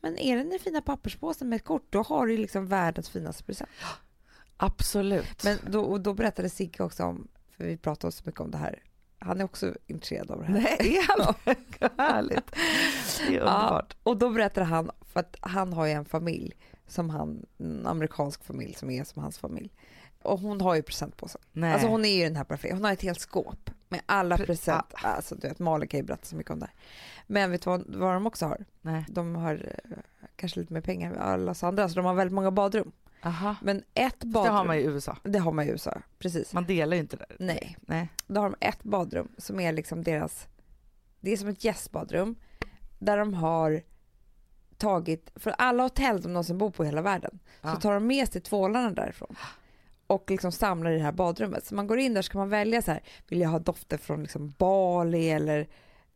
[0.00, 3.70] Men är den fina papperspåsen med ett kort, då har du liksom världens finaste present.
[4.56, 5.44] Absolut.
[5.44, 8.58] Men då, och då berättade Sigge också om, för vi pratade så mycket om det
[8.58, 8.82] här,
[9.24, 10.54] han är också intresserad av det här.
[10.54, 11.34] Nej, är han?
[11.98, 12.50] Härligt.
[13.28, 13.96] Det är underbart.
[14.02, 16.52] Och då berättade han, för att han har ju en familj,
[16.86, 19.70] som han, en amerikansk familj som är som hans familj.
[20.22, 21.40] Och hon har ju presentpåsen.
[21.52, 21.72] Nej.
[21.72, 24.46] Alltså hon är ju den här perfekta, hon har ett helt skåp med alla Pre-
[24.46, 24.86] present.
[24.92, 26.74] Alltså du vet, Malin kan ju berätta så mycket om det här.
[27.26, 28.64] Men vet du vad, vad de också har?
[28.80, 29.04] Nej.
[29.08, 29.54] De har
[29.84, 29.96] eh,
[30.36, 32.92] kanske lite mer pengar än alla oss andra, så de har väldigt många badrum.
[33.22, 33.56] Aha.
[33.62, 35.16] Men ett Det badrum, har man i USA.
[35.22, 36.52] det har man i USA, precis.
[36.52, 37.36] Man delar ju inte där.
[37.38, 38.08] Nej, Nej.
[38.26, 40.48] då har de ett badrum som är liksom deras,
[41.20, 42.34] det är som ett gästbadrum
[42.98, 43.82] där de har
[44.76, 47.74] tagit, för alla hotell de någonsin bor på i hela världen, Ja.
[47.74, 49.36] så tar de med sig tvålarna därifrån
[50.06, 51.66] och liksom samlar i det här badrummet.
[51.66, 53.98] Så man går in där så kan man välja så här, vill jag ha dofter
[53.98, 55.68] från liksom Bali eller,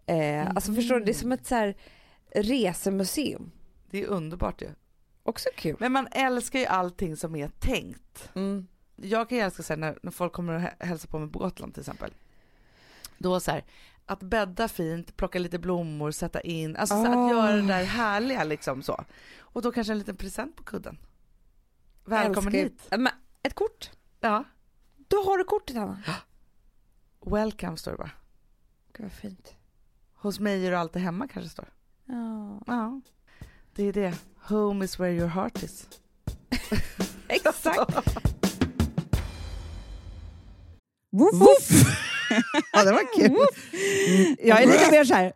[0.07, 1.77] eh, alltså förstår du, det är som ett så här
[2.35, 3.51] resemuseum.
[3.91, 4.69] Det är underbart ju.
[5.27, 5.77] Också kul.
[5.81, 8.31] Men man älskar ju allting som är tänkt.
[8.35, 8.67] Mm.
[8.97, 11.29] Jag kan ju älska så här, när, när folk kommer och hä- hälsa på mig
[11.33, 12.11] på Gotland till exempel.
[13.19, 13.65] Då så här,
[14.07, 17.31] att bädda fint, plocka lite blommor, sätta in, alltså så här, att Ah.
[17.31, 19.05] göra det där härliga liksom så.
[19.39, 20.99] Och då kanske en liten present på kudden.
[22.05, 23.01] Välkommen Älskar- hit.
[23.01, 23.09] Men,
[23.43, 23.91] ett kort?
[24.21, 24.45] Ja.
[25.09, 26.03] Då har du kortet Hanna.
[27.21, 28.11] Welcome står det bara.
[28.93, 29.55] Gud vad fint.
[30.15, 31.69] Hos mig är du alltid hemma kanske står.
[32.05, 32.61] Ja.
[32.67, 33.01] Ja.
[33.75, 34.15] Det är det.
[34.49, 35.87] Home is where your heart is.
[37.29, 37.95] Exakt.
[41.13, 41.71] Woof, woof.
[42.73, 43.27] ja, det var kul.
[43.27, 45.33] Mm, Jag är lite mer så här,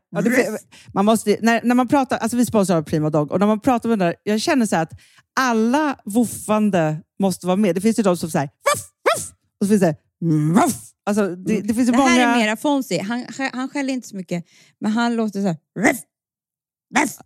[0.94, 3.88] man måste, när, när man pratar, alltså vi sponsrar Prima Dog, och när man pratar
[3.88, 4.92] med den där, jag känner så här att
[5.40, 7.74] alla woofande måste vara med.
[7.74, 8.84] Det finns ju de som säger woof,
[9.16, 9.96] woof, och så finns det
[10.54, 10.74] woof.
[11.06, 12.10] Alltså, det, det finns ju Det många...
[12.10, 13.02] här är mera Fonzie.
[13.02, 14.44] Han, han skäller inte så mycket,
[14.80, 15.56] men han låter så här.
[15.78, 15.98] Ruff,
[16.98, 17.16] ruff,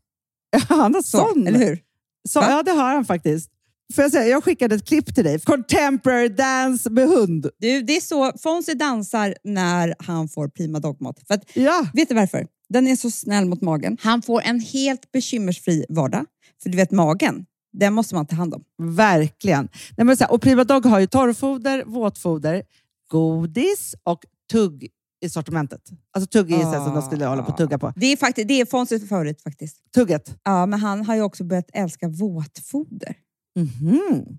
[0.69, 1.47] Han har så, sån.
[1.47, 1.79] eller hur?
[2.29, 2.47] Så, Va?
[2.51, 3.51] ja, det har han faktiskt.
[3.95, 5.41] Får jag, säga, jag skickade ett klipp till dig.
[5.41, 7.47] Contemporary dance med hund.
[7.59, 11.21] Du, det är så Fonzie dansar när han får prima dogmat.
[11.27, 12.47] För att, Ja, vet du varför?
[12.69, 13.97] Den är så snäll mot magen.
[14.01, 16.25] Han får en helt bekymmersfri vardag.
[16.63, 18.65] För du vet, magen, den måste man ta hand om.
[18.79, 19.69] verkligen.
[19.97, 22.63] Nej, men så här, och Prima Dog har ju torrfoder, våtfoder,
[23.11, 24.89] godis och tugg
[25.25, 25.81] i sortimentet.
[26.13, 27.93] Alltså tugg är ju så här som de skulle hålla på att tugga på.
[27.97, 29.77] Det är, faktiskt, det är Fonzies favorit faktiskt.
[29.95, 30.39] Tugget.
[30.43, 33.17] Ja, men han har ju också börjat älska våtfoder.
[33.57, 34.39] Mhm.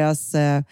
[0.00, 0.62] deras eh,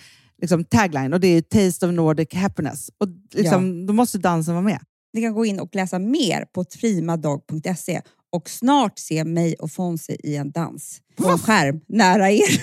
[0.41, 2.91] liksom tagline och det är Taste of Nordic Happiness.
[2.99, 4.81] Och liksom, Då måste dansen vara med.
[5.13, 8.03] Ni kan gå in och läsa mer på primadog.se
[8.33, 12.63] och snart se mig och Fonzie i en dans på en skärm nära er.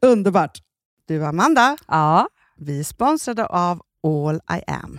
[0.06, 0.58] Underbart!
[1.08, 2.28] Du Amanda, Ja.
[2.56, 4.98] vi är sponsrade av All I Am.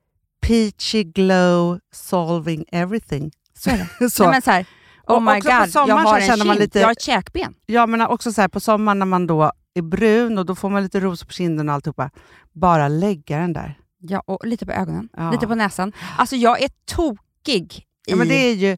[0.47, 3.31] Peachy glow solving everything.
[3.57, 4.09] så är det.
[4.09, 4.23] Så.
[4.23, 4.65] Nej, men så här,
[5.07, 7.53] oh Och my god, jag har en känner man kind, lite- jag har ett käkben.
[7.65, 10.69] Ja, men också så här, på sommaren när man då är brun och då får
[10.69, 12.09] man lite ros på kinden och alltihopa.
[12.53, 13.77] Bara lägga den där.
[13.99, 15.31] Ja, och lite på ögonen, Ja.
[15.31, 15.91] lite på näsan.
[16.17, 18.17] Alltså jag är tokig Ja, i...
[18.17, 18.77] men det är ju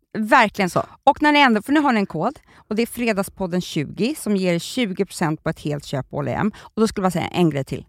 [0.17, 0.85] Verkligen Så.
[1.03, 4.15] Och när ni ändå, för nu har ni en kod och det är Fredagspodden 20
[4.15, 6.51] som ger 20% på ett helt köp på H&M.
[6.57, 7.85] Och då skulle jag säga en grej till.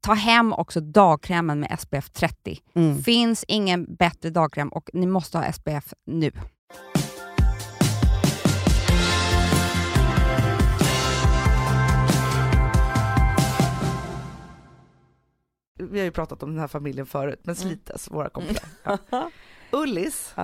[0.00, 2.58] Ta hem också dagkrämen med SPF 30.
[2.74, 3.02] Mm.
[3.02, 6.30] Finns ingen bättre dagkräm och ni måste ha SPF nu.
[15.78, 18.68] Vi har ju pratat om den här familjen förut, men Slites, våra kompisar.
[19.10, 19.30] Ja.
[19.70, 20.34] Ullis,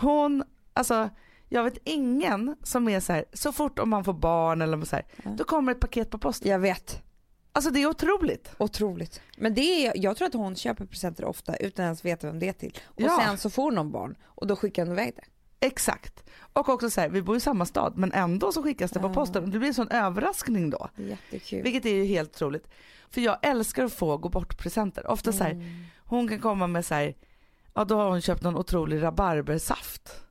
[0.00, 1.10] hon, alltså
[1.48, 4.96] jag vet ingen som är så här, så fort om man får barn eller så
[4.96, 5.04] här,
[5.36, 6.50] då kommer ett paket på posten.
[6.50, 7.02] Jag vet.
[7.52, 8.50] Alltså det är otroligt.
[8.58, 9.20] Otroligt.
[9.36, 12.48] Men det är, jag tror att hon köper presenter ofta utan ens veta vem det
[12.48, 12.78] är till.
[12.84, 13.22] Och Ja.
[13.26, 15.22] sen så får någon barn och då skickar hon iväg det.
[15.66, 16.24] Exakt.
[16.52, 19.14] Och också så här, vi bor i samma stad men ändå så skickas det på
[19.14, 20.88] posten det blir en sån överraskning då.
[20.96, 21.62] Jättekul.
[21.62, 22.68] Vilket är ju helt otroligt.
[23.10, 25.06] För jag älskar att få gå bort presenter.
[25.10, 25.84] Ofta så här, Mm.
[25.98, 27.14] hon kan komma med så här,
[27.78, 30.24] ja då har hon köpt någon otrolig rabarbersaft.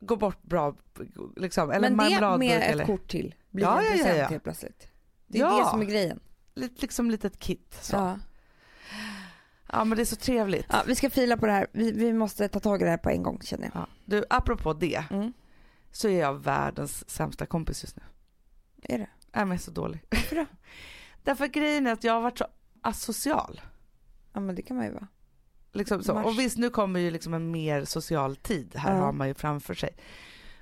[0.00, 0.76] Gå bort bra,
[1.36, 1.70] liksom.
[1.70, 4.26] Eller Men det med ett eller kort till blir Ja, en ja, ja, present ja.
[4.26, 4.88] helt plötsligt.
[5.26, 5.58] Det är Ja.
[5.58, 6.20] det som är grejen.
[6.54, 7.78] lite, liksom litet kit.
[7.80, 7.96] Så.
[7.96, 8.18] Ja.
[9.72, 9.84] Ja.
[9.84, 10.66] men det är så trevligt.
[10.68, 11.66] Ja, vi ska fila på det här.
[11.72, 13.76] Vi, vi måste ta tag i det här på en gång känner jag.
[13.82, 13.86] Ja.
[14.04, 15.32] Du, apropå det Mm.
[15.92, 18.02] så är jag världens sämsta kompis just nu.
[18.82, 19.08] Är det?
[19.32, 20.04] Jag är så dålig.
[20.10, 20.46] Varför då?
[21.24, 22.46] Därför grejen är att jag har varit så
[22.80, 23.60] asocial.
[24.32, 25.08] Ja men det kan man ju vara.
[25.72, 26.14] Liksom så.
[26.14, 26.26] Mars.
[26.26, 29.00] Och visst nu kommer ju liksom en mer social tid, här Ja.
[29.02, 29.90] har man ju framför sig.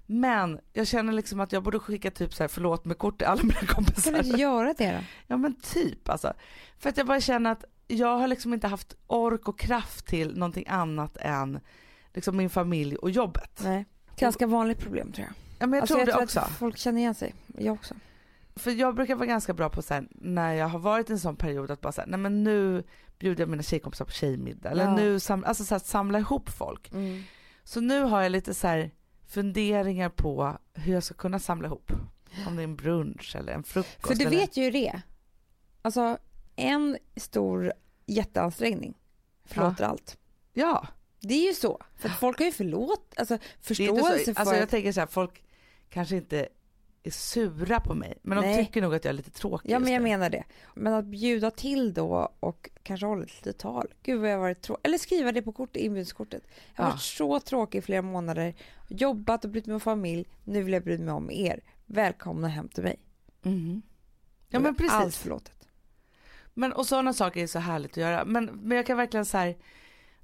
[0.07, 3.27] Men jag känner liksom att jag borde skicka typ så här förlåt med kort till
[3.27, 4.13] alla mina Kan kompisar.
[4.13, 4.99] du inte göra det då?
[5.27, 6.33] Ja men typ alltså.
[6.79, 10.39] För att jag bara känner att jag har liksom inte haft ork och kraft till
[10.39, 11.61] någonting annat än
[12.15, 13.61] liksom min familj och jobbet.
[13.65, 13.87] Nej.
[14.17, 15.35] Ganska vanligt problem tror jag.
[15.59, 16.41] Ja men jag Alltså, tror det tror också.
[16.41, 17.35] att folk känner igen sig.
[17.59, 17.95] Jag också.
[18.57, 21.19] För jag brukar vara ganska bra på så här, när jag har varit i en
[21.19, 22.83] sån period att bara säga, nej men nu
[23.19, 24.71] bjuder jag mina tjejkompisar på tjejmiddag.
[24.71, 24.97] Eller Ja.
[24.97, 26.91] nu sam- alltså så här, samla ihop folk.
[27.65, 28.91] Så nu har jag lite så här
[29.27, 31.93] funderingar på hur jag ska kunna samla ihop.
[32.47, 34.07] Om det är en brunch eller en frukost.
[34.07, 34.39] För du eller...
[34.39, 35.01] vet ju hur det.
[35.83, 36.19] Alltså
[36.57, 37.73] en stor
[38.07, 38.95] jätteansträngning
[39.45, 40.19] förlåter allt.
[40.53, 40.87] Ja.
[41.21, 41.81] Det är ju så.
[41.97, 44.93] För folk har ju förlåt, alltså Det är förståelse inte så, för alltså jag tänker
[44.93, 45.43] så här, folk
[45.91, 46.49] kanske inte
[47.03, 48.19] är sura på mig.
[48.23, 48.67] Men de Nej.
[48.67, 50.45] tycker nog att jag är lite tråkig Ja men jag menar det.
[50.75, 53.87] Men att bjuda till då och kanske hålla ett litet tal.
[54.03, 54.81] Gud vad jag varit tråkig.
[54.89, 56.43] Eller skriva det på kort, inbjudningskortet.
[56.75, 56.93] Jag har Ja.
[56.95, 58.55] varit så tråkig i flera månader.
[58.89, 60.27] Jobbat och brytt mig om familj.
[60.45, 61.61] Nu vill jag bry mig om er.
[61.87, 62.99] Välkomna hem till mig.
[63.43, 63.83] Mhm.
[64.49, 65.19] Ja men är Allt precis.
[65.19, 65.69] förlåtet.
[66.55, 68.25] Men, och sådana saker är så härligt att göra.
[68.25, 69.57] Men, men jag kan verkligen så här,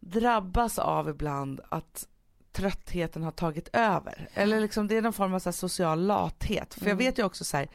[0.00, 2.08] drabbas av ibland att
[2.54, 4.28] tröttheten har tagit över.
[4.34, 6.74] Eller liksom det är någon form av så social lathet.
[6.74, 6.98] För jag Mm.
[7.04, 7.68] vet ju också så här,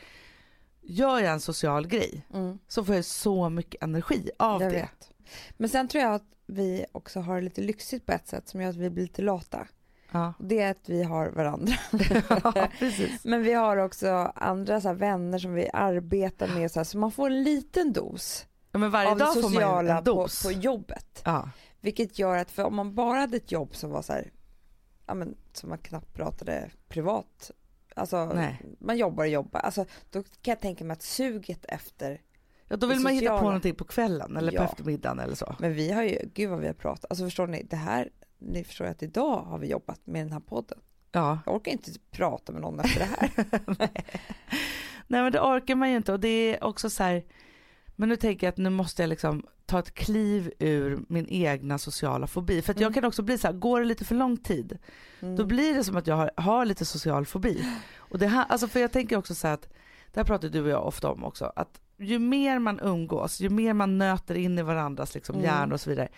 [0.81, 2.25] gör jag en social grej
[2.67, 4.77] så får jag så mycket energi av jag det.
[4.77, 5.11] vet.
[5.57, 8.61] Men sen tror jag att vi också har det lite lyxigt på ett sätt som
[8.61, 9.67] gör att vi blir lite lata.
[10.11, 10.33] Ja.
[10.39, 11.73] Det är att vi har varandra.
[12.43, 12.67] ja.
[13.23, 17.11] Men vi har också andra så vänner som vi arbetar med så, här, så man
[17.11, 20.11] får en liten dos Ja, men varje av det dag får man sociala en på,
[20.11, 20.43] dos.
[20.43, 21.21] på jobbet.
[21.25, 21.49] Ja.
[21.81, 24.31] Vilket gör att för om man bara hade ett jobb som var så här,
[25.09, 27.51] ja men som man knappt pratade privat.
[27.95, 28.61] Alltså Nej.
[28.79, 29.59] man jobbar och jobbar.
[29.59, 32.21] Alltså då kan jag tänka mig att suget efter,
[32.67, 34.59] ja, då vill man hitta på någonting på kvällen eller Ja.
[34.59, 35.55] på eftermiddagen eller så.
[35.59, 37.05] men vi har ju, gud vad vi har pratat.
[37.09, 40.39] Alltså förstår ni, det här, ni förstår att idag har vi jobbat med den här
[40.39, 40.79] podden.
[41.11, 41.39] Ja.
[41.45, 43.31] Jag orkar inte prata med någon efter det här.
[45.07, 47.23] Nej men det orkar man ju inte och det är också så här,
[47.99, 51.77] men nu tänker jag att nu måste jag liksom ta ett kliv ur min egna
[51.77, 52.61] sociala fobi.
[52.61, 52.93] För att jag Mm.
[52.93, 54.77] kan också bli så här, går det lite för lång tid,
[55.19, 55.35] Mm.
[55.35, 57.65] då blir det som att jag har, har lite social fobi.
[57.97, 59.69] Och det här, alltså för jag tänker också så här att,
[60.13, 63.49] det här pratar du och jag ofta om också, att ju mer man umgås, ju
[63.49, 65.45] mer man nöter in i varandras liksom Mm.
[65.45, 66.09] hjärnor och så vidare,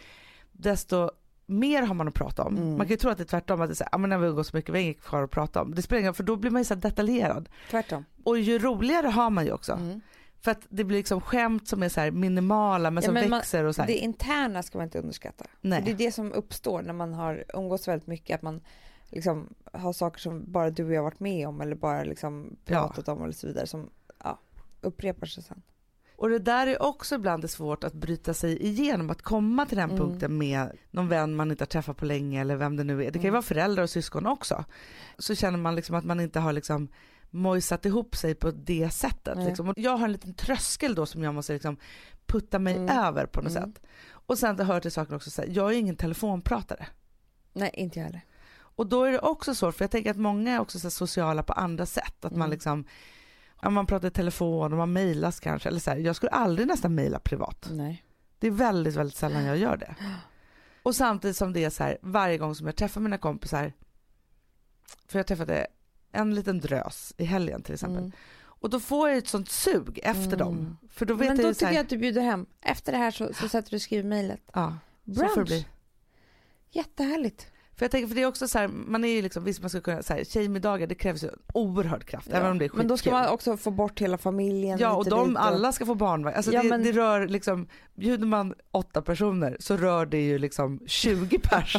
[0.52, 1.10] desto
[1.46, 2.58] mer har man att prata om.
[2.58, 2.70] Mm.
[2.70, 4.18] Man kan ju tro att det är tvärtom, att det är så här, men när
[4.18, 5.76] vi umgås så mycket, vi har inget kvar att prata om.
[5.76, 7.50] Det spelar ingen roll, för då blir man ju så detaljerad.
[7.70, 8.06] Tvärtom.
[8.24, 9.74] Och ju roligare har man ju också.
[9.74, 10.02] Mm.
[10.42, 13.30] För att det blir liksom skämt som är så här minimala men Ja, som men
[13.30, 13.88] man- växer och så här.
[13.88, 15.46] Det interna ska man inte underskatta.
[15.62, 15.82] Nej.
[15.86, 18.62] Det är det som uppstår när man har umgåtts väldigt mycket, att man
[19.10, 23.08] liksom har saker som bara du och jag varit med om eller bara liksom pratat
[23.08, 23.90] om eller så vidare som
[24.24, 24.40] ja,
[24.82, 25.62] upprepar sig sen.
[26.16, 29.78] Och det där är också ibland det svårt att bryta sig igenom, att komma till
[29.78, 30.02] den Mm.
[30.02, 33.06] punkten med någon vän man inte har träffat på länge eller vem det nu är.
[33.06, 33.34] Det kan ju Mm.
[33.34, 34.66] vara föräldrar och syskon också.
[35.18, 36.88] Så känner man liksom att man inte har liksom
[37.32, 39.38] mojsat ihop sig på det sättet.
[39.38, 39.70] Liksom.
[39.70, 41.78] Och jag har en liten tröskel då som jag måste liksom
[42.26, 42.98] putta mig Mm.
[42.98, 43.74] över på något Mm.
[43.74, 43.82] sätt.
[44.10, 46.88] Och sen det hör till saken också, så här, jag är ingen telefonpratare.
[47.54, 48.22] Nej, inte jag heller.
[48.54, 51.44] Och då är det också svårt, för jag tänker att många är också så sociala
[51.44, 52.26] på andra sätt.
[52.26, 52.50] Att man Mm.
[52.52, 52.86] liksom,
[53.70, 55.70] man pratar i telefon och man mejlas kanske.
[55.70, 57.68] Eller så här, jag skulle aldrig nästan mejla privat.
[57.72, 58.04] Nej.
[58.40, 59.96] Det är väldigt, väldigt sällan jag gör det.
[60.84, 63.74] Och samtidigt som det är så här, varje gång som jag träffar mina kompisar,
[65.08, 65.68] för jag träffade
[66.12, 67.98] en liten drös i helgen till exempel.
[67.98, 68.12] Mm.
[68.44, 70.38] Och då får jag ett sånt sug efter Mm.
[70.40, 70.78] dem.
[70.90, 72.46] För då vet Men jag då så tycker här, jag att du bjuder hem.
[72.62, 74.42] Efter det här så, så sätter du och skriver mejlet.
[74.54, 75.48] ja, så får det Brunch.
[75.48, 75.68] bli.
[76.72, 77.48] Jättehärligt.
[77.76, 79.70] För jag tänker, för det är också så här, man är ju liksom, visst man
[79.70, 82.88] ska kunna, så här, tjejmiddagar det krävs ju oerhörd kraft, även om det är Men
[82.88, 83.24] då ska skitkul.
[83.24, 84.80] man också få bort hela familjen.
[84.80, 86.36] Ja och de och- alla ska få barnvagn.
[86.36, 90.38] Alltså Ja, det, men- det rör liksom, bjuder man åtta personer så rör det ju
[90.38, 91.78] liksom 20 pers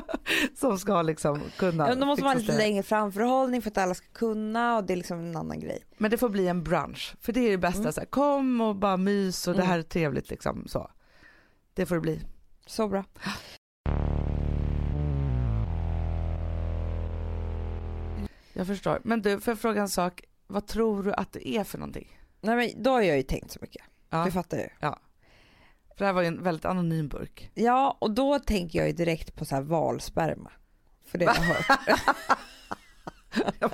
[0.54, 2.58] som ska liksom kunna Ja, men då måste man ha lite det.
[2.58, 5.84] längre framförhållning för att alla ska kunna och det är liksom en annan grej.
[5.98, 7.80] Men det får bli en brunch, för det är det bästa.
[7.80, 7.92] Mm.
[7.92, 9.70] Så här, kom och bara mys och det Mm.
[9.70, 10.90] här är trevligt liksom så.
[11.74, 12.20] Det får det bli.
[12.66, 13.04] Så bra.
[18.58, 19.00] Jag förstår.
[19.04, 20.22] Men du, får jag fråga en sak?
[20.46, 22.18] Vad tror du att det är för någonting?
[22.40, 23.82] Nej men då har jag ju tänkt så mycket.
[24.10, 24.24] Ja.
[24.24, 24.68] Du fattar ju.
[24.80, 27.50] För det här var ju en väldigt anonym burk.
[27.54, 30.50] Ja, och då tänker jag ju direkt på så här valsperma.
[31.06, 32.00] För det har jag hört.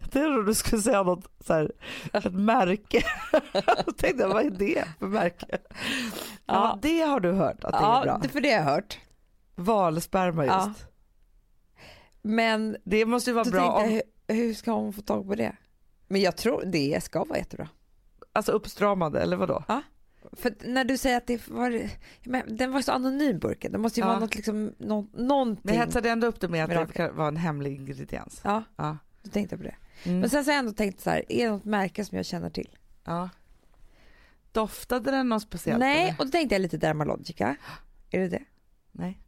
[0.00, 1.72] Jag trodde du skulle säga något så här,
[2.12, 3.02] ett märke.
[3.52, 5.46] Jag tänkte, vad är det för märke?
[5.50, 5.58] Ja,
[6.46, 6.78] Ja.
[6.82, 8.18] det har du hört att det är ja, bra.
[8.22, 8.98] det, för det har jag hört.
[9.54, 10.56] Valsperma just.
[10.56, 10.74] Ja.
[12.22, 15.34] Men Det måste ju vara bra tänkte om, hur, hur ska hon få tag på
[15.34, 15.56] det?
[16.08, 17.68] Men jag tror det ska vara jättebra.
[18.32, 19.64] alltså uppstramade eller vadå?
[20.32, 21.88] För att när du säger att det var,
[22.24, 24.08] men den var så anonym burken, det måste ju Ja.
[24.08, 25.62] vara något liksom, nå, någonting.
[25.64, 28.40] Men jag hetsade ändå upp det med att det vara en hemlig ingrediens.
[28.44, 28.96] Ja, Ja.
[29.22, 29.74] då tänkte på det.
[30.04, 30.20] Mm.
[30.20, 32.26] Men sen så har jag ändå tänkt så här, är det något märke som jag
[32.26, 32.68] känner till?
[33.04, 33.28] ja.
[34.52, 35.78] Doftade den något speciellt?
[35.80, 36.20] Nej, eller?
[36.20, 37.56] och då tänkte jag lite Dermalogica.
[38.10, 38.42] Är det det?
[38.92, 39.18] Nej.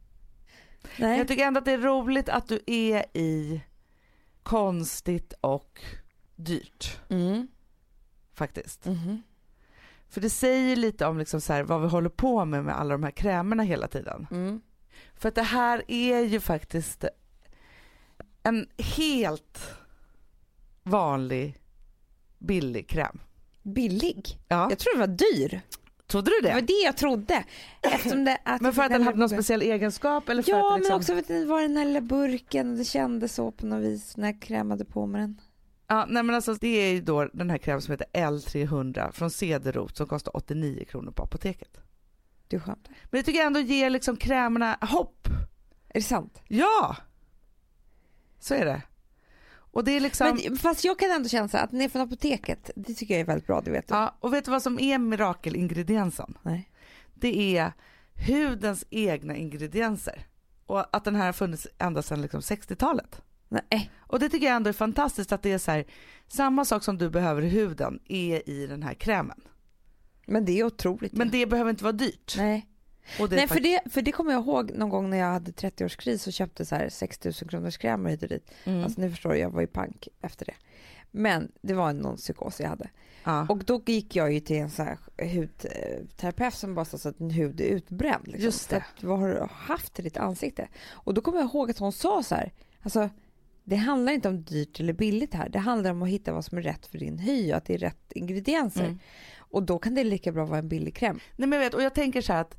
[0.97, 1.17] Nej.
[1.17, 3.61] Jag tycker ändå att det är roligt att du är i
[4.43, 5.81] konstigt och
[6.35, 7.47] dyrt Mm.
[8.33, 8.85] faktiskt.
[8.85, 9.21] Mhm.
[10.09, 12.91] För det säger lite om liksom så här, vad vi håller på med med alla
[12.91, 14.27] de här krämerna hela tiden.
[14.31, 14.61] Mm.
[15.15, 17.05] För att det här är ju faktiskt
[18.43, 19.59] en helt
[20.83, 21.57] vanlig
[22.37, 23.19] billig kräm.
[23.61, 24.39] Billig?
[24.47, 24.69] Ja.
[24.69, 25.61] Jag tror det var dyr.
[26.11, 26.67] Trodde du Det var det?
[26.67, 27.43] det jag trodde.
[27.81, 30.73] Eftersom det, att Men för att den hade någon speciell egenskap eller för Ja, att
[30.73, 30.91] det liksom...
[30.93, 33.65] men också för att det var den här lilla burken och det kändes så på
[33.65, 35.41] något vis när jag krämade på med den.
[35.87, 39.29] Ja, nej men alltså det är ju då den här krämen som heter L300 från
[39.31, 41.77] Cederroth som kostar 89 kronor på apoteket.
[42.47, 42.95] Du skämtar?
[43.03, 45.27] Men jag tycker ändå ger liksom krämerna hopp.
[45.89, 46.41] Är det sant?
[46.47, 46.95] Ja!
[48.39, 48.81] Så är det.
[49.71, 50.39] Och det är liksom...
[50.43, 53.21] Men, fast jag kan ändå känna så att den är från apoteket, det tycker jag
[53.21, 53.93] är väldigt bra, det vet du.
[53.93, 56.37] Ja, och vet du vad som är mirakelingrediensen?
[56.41, 56.71] Nej.
[57.13, 57.73] Det är
[58.27, 60.27] hudens egna ingredienser.
[60.65, 63.21] Och att den här har funnits ända sedan liksom 60-talet.
[63.49, 63.91] Nej.
[63.99, 65.85] Och det tycker jag ändå är fantastiskt att det är så här,
[66.27, 69.41] samma sak som du behöver i huden är i den här krämen.
[70.25, 71.13] Men det är otroligt.
[71.13, 72.33] Men det behöver inte vara dyrt.
[72.37, 72.67] Nej,
[73.29, 76.33] Nej för, det, för det kommer jag ihåg någon gång när jag hade 30-årskris och
[76.33, 78.51] köpte så här 6 000 kronors krämer hit och dit.
[78.63, 78.83] Mm.
[78.83, 80.55] Alltså nu förstår du, jag var ju pank efter det.
[81.11, 82.89] Men det var någon psykos jag hade.
[83.23, 83.45] ja.
[83.49, 87.17] Och då gick jag ju till en så här hudterapeut som bara sa så att
[87.17, 88.27] din hud är utbränd.
[88.27, 88.43] Liksom.
[88.43, 88.77] Just det.
[88.77, 90.67] Att, vad har du haft i ditt ansikte?
[90.89, 93.09] Och då kommer jag ihåg att hon sa så här, alltså
[93.63, 95.49] det handlar inte om dyrt eller billigt här.
[95.49, 97.73] Det handlar om att hitta vad som är rätt för din hy och att det
[97.73, 98.83] är rätt ingredienser.
[98.83, 98.99] Mm.
[99.37, 101.19] Och då kan det lika bra vara en billig kräm.
[101.35, 102.57] Nej men jag vet, och jag tänker så här att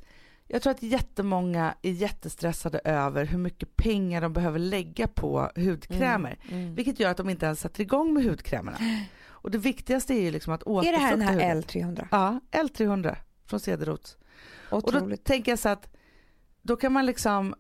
[0.53, 6.39] jag tror att jättemånga är jättestressade över hur mycket pengar de behöver lägga på hudkrämer.
[6.51, 6.75] Mm.
[6.75, 8.79] Vilket gör att de inte ens sätter igång med hudkrämerna.
[9.27, 11.63] Och det viktigaste är ju liksom att Är återfukta det här den här huden.
[11.63, 12.07] L300?
[12.11, 14.11] Ja, L300 från Cederroth.
[14.71, 15.97] Och då tänker jag så att
[16.63, 17.55] då kan man liksom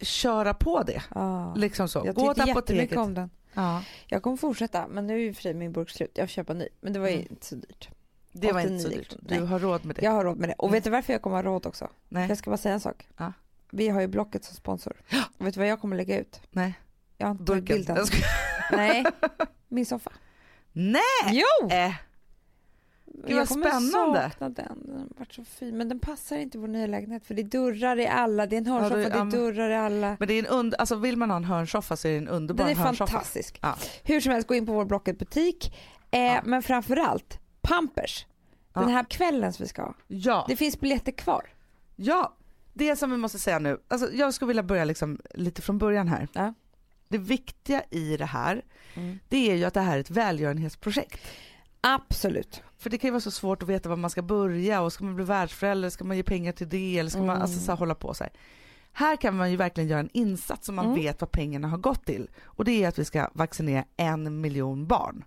[0.00, 1.02] köra på det.
[1.14, 1.54] Ja.
[1.54, 2.02] Liksom så.
[2.06, 2.98] Jag Gå tyckte jättemycket apoteket.
[2.98, 3.30] om den.
[3.54, 6.10] Ja, Jag kommer fortsätta, men nu är ju för min burk slut.
[6.14, 7.26] Jag får köpa en ny, men det var ju Mm.
[7.30, 7.88] inte så dyrt.
[8.32, 9.16] Det var inte så 89 dyrt.
[9.22, 9.46] Du Nej.
[9.46, 10.02] har råd med det.
[10.02, 10.54] Jag har råd med det.
[10.54, 10.72] Och Mm.
[10.76, 11.88] vet du varför jag kommer ha råd också?
[12.08, 12.28] Nej.
[12.28, 13.08] Jag ska bara säga en sak.
[13.16, 13.32] Ja.
[13.70, 14.96] Vi har ju Blocket som sponsor.
[15.38, 16.40] Och vet du vad jag kommer lägga ut?
[16.50, 16.74] Nej.
[17.18, 18.06] Jag har inte tagit bilden.
[18.06, 18.16] Ska...
[18.72, 19.04] Nej,
[19.68, 20.10] min soffa.
[20.72, 21.00] Nej!
[21.30, 21.68] Jo!
[21.70, 21.92] Äh,
[23.04, 24.20] vad jag kommer spännande.
[24.30, 24.82] sakna den.
[24.86, 25.76] Den har varit så fin.
[25.76, 28.46] Men den passar inte i vår nya lägenhet för det är dörrar i alla.
[28.46, 30.16] Det är en hörnsoffa, du- det ja, är men- dörrar i alla.
[30.18, 30.74] men det är en und...
[30.78, 33.12] alltså vill man ha en hörnsoffa så är det en underbar Den är hörnsoffa.
[33.12, 33.58] fantastisk.
[33.62, 33.76] Ja.
[34.04, 35.76] Hur som helst, gå in på vår Blocket-butik.
[36.10, 36.40] Eh, Ja.
[36.44, 37.38] Men framförallt,
[37.70, 38.26] Pampers.
[38.74, 39.94] Den här kvällen som vi ska ha.
[40.06, 40.44] Ja.
[40.48, 41.46] Det finns biljetter kvar.
[41.96, 42.36] ja,
[42.72, 43.78] det som vi måste säga nu.
[43.88, 46.28] Alltså, jag skulle vilja börja liksom lite från början här.
[46.32, 46.54] Ja.
[47.08, 48.62] Det viktiga i det här,
[48.94, 49.18] Mm.
[49.28, 51.20] det är ju att det här är ett välgörenhetsprojekt.
[51.80, 52.62] Absolut.
[52.78, 55.04] För det kan ju vara så svårt att veta var man ska börja och ska
[55.04, 57.42] man bli världsförälder, ska man ge pengar till det eller ska man Mm.
[57.42, 58.32] alltså, så här, hålla på så här.
[58.92, 60.96] Här kan man ju verkligen göra en insats som man Mm.
[60.98, 62.28] vet vad pengarna har gått till.
[62.44, 65.22] Och det är att vi ska vaccinera en miljon barn.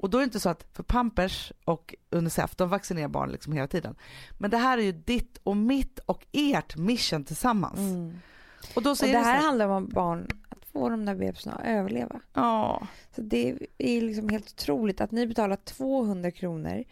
[0.00, 3.52] Och då är det inte så att för Pampers och Unicef, de vaccinerar barn liksom
[3.52, 3.94] hela tiden.
[4.38, 7.78] Men det här är ju ditt och mitt och ert mission tillsammans.
[7.78, 8.16] Mm.
[8.76, 11.04] Och då så Och det det, här så här, handlar om barn, att få de
[11.04, 12.20] där bebisarna att överleva.
[12.34, 12.86] ja,
[13.16, 16.84] Så det är liksom helt otroligt att ni betalar 200 kronor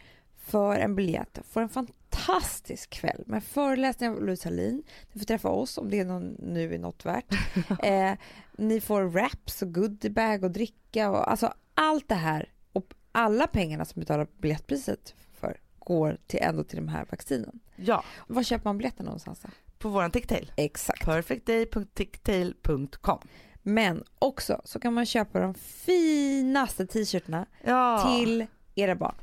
[0.51, 4.83] för en biljett får en fantastisk kväll med föreläsningar av Louise Hallin.
[5.11, 7.25] Ni får träffa oss om det är någon, nu är något värt.
[7.83, 8.13] eh,
[8.57, 13.85] ni får wraps och goodiebag och dricka och alltså allt det här och alla pengarna
[13.85, 17.59] som betalar biljettpriset för går till ändå till de här vaccinen.
[17.75, 19.49] ja, var köper man biljetten någonstans då?
[19.77, 20.51] på våran ticktail.
[20.55, 21.05] Exakt.
[21.05, 23.19] Perfectday.ticktail.com
[23.61, 28.45] Men också så kan man köpa de finaste t-shirtarna Ja, till
[28.75, 29.15] era barn.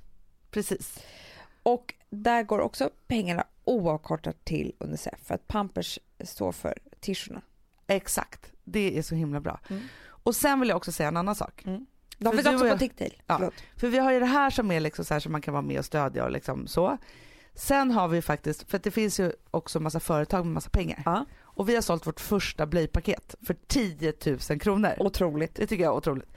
[0.50, 0.98] Precis.
[1.62, 7.40] Och där går också pengarna oavkortat till Unicef för att Pampers står för t-shirtarna.
[7.86, 9.60] Exakt, det är så himla bra.
[9.70, 9.82] Mm.
[10.06, 11.62] Och sen vill jag också säga en annan sak.
[11.64, 13.22] De För finns också och på jag- Ticktail.
[13.26, 13.50] Ja.
[13.76, 15.62] För vi har ju det här som är liksom så här som man kan vara
[15.62, 16.98] med och stödja och liksom så.
[17.54, 21.02] Sen har vi faktiskt, för det finns ju också massa företag med massa pengar.
[21.04, 21.24] Ja.
[21.40, 24.12] Och vi har sålt vårt första blöjpaket för 10
[24.50, 24.94] 000 kronor.
[24.98, 25.54] Otroligt.
[25.54, 26.32] Det tycker jag är otroligt.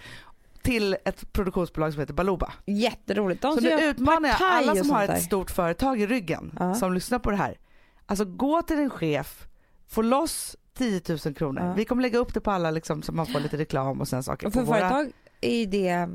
[0.63, 2.53] Till ett produktionsbolag som heter Baluba.
[2.65, 3.41] Jätteroligt.
[3.41, 6.75] De Så nu utmanar jag alla som har ett stort företag i ryggen Ja.
[6.75, 7.57] som lyssnar på det här.
[8.05, 9.47] Alltså gå till din chef,
[9.87, 11.63] få loss 10 000 kronor.
[11.63, 11.73] Ja.
[11.73, 14.23] Vi kommer lägga upp det på alla liksom, så man får lite reklam och sen
[14.23, 14.47] saker.
[14.47, 16.09] Och på för våra- företag är ju det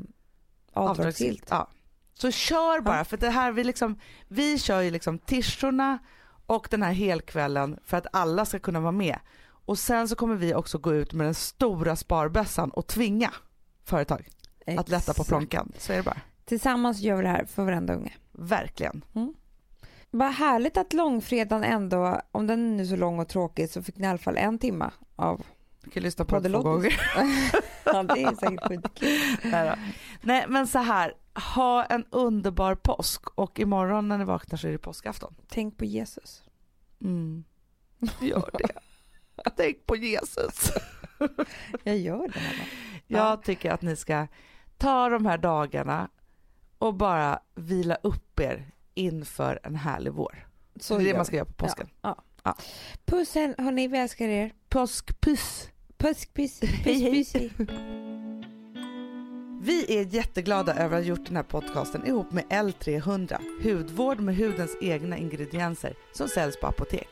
[0.73, 1.47] avdragsgillt.
[1.49, 1.67] Ja.
[2.13, 3.03] Så kör bara Ja.
[3.03, 5.97] för det här vi liksom, vi kör ju liksom tischerna
[6.45, 9.19] och den här helkvällen för att alla ska kunna vara med.
[9.65, 13.33] Och sen så kommer vi också gå ut med den stora sparbössan och tvinga
[13.85, 14.27] företag
[14.67, 15.27] att lätta på Exakt.
[15.27, 15.71] plånkan.
[15.77, 16.21] Så är det bara.
[16.45, 18.13] Tillsammans gör vi det här för varenda unge.
[18.31, 19.01] Verkligen.
[20.11, 23.97] Vad härligt att långfredagen ändå, om den är nu så lång och tråkig så fick
[23.97, 25.41] ni i alla fall en timma av
[25.83, 27.01] Du kan lyssna på det två gånger.
[27.85, 29.09] Ja det är säkert skitkul.
[29.43, 29.77] Nej.
[30.21, 31.13] Nej men så här,
[31.55, 35.35] ha en underbar påsk och imorgon när ni vaknar så är det påskafton.
[35.47, 36.43] Tänk på Jesus.
[37.01, 37.43] Mm.
[38.21, 38.79] Gör det.
[39.57, 40.71] Tänk på Jesus.
[41.83, 42.67] Jag gör det här.
[43.07, 44.27] Jag tycker att ni ska
[44.77, 46.09] ta de här dagarna
[46.77, 50.47] och bara vila upp er inför en härlig vår.
[50.79, 51.87] Så det är det man ska göra på påsken.
[53.05, 54.53] Puss hörni, vi älskar er.
[54.69, 55.69] Påskpuss!
[55.97, 56.59] Puss puss.
[56.59, 57.33] Puss.
[59.61, 64.35] Vi är jätteglada över att ha gjort den här podcasten ihop med L300, hudvård med
[64.35, 67.09] hudens egna ingredienser som säljs på apotek.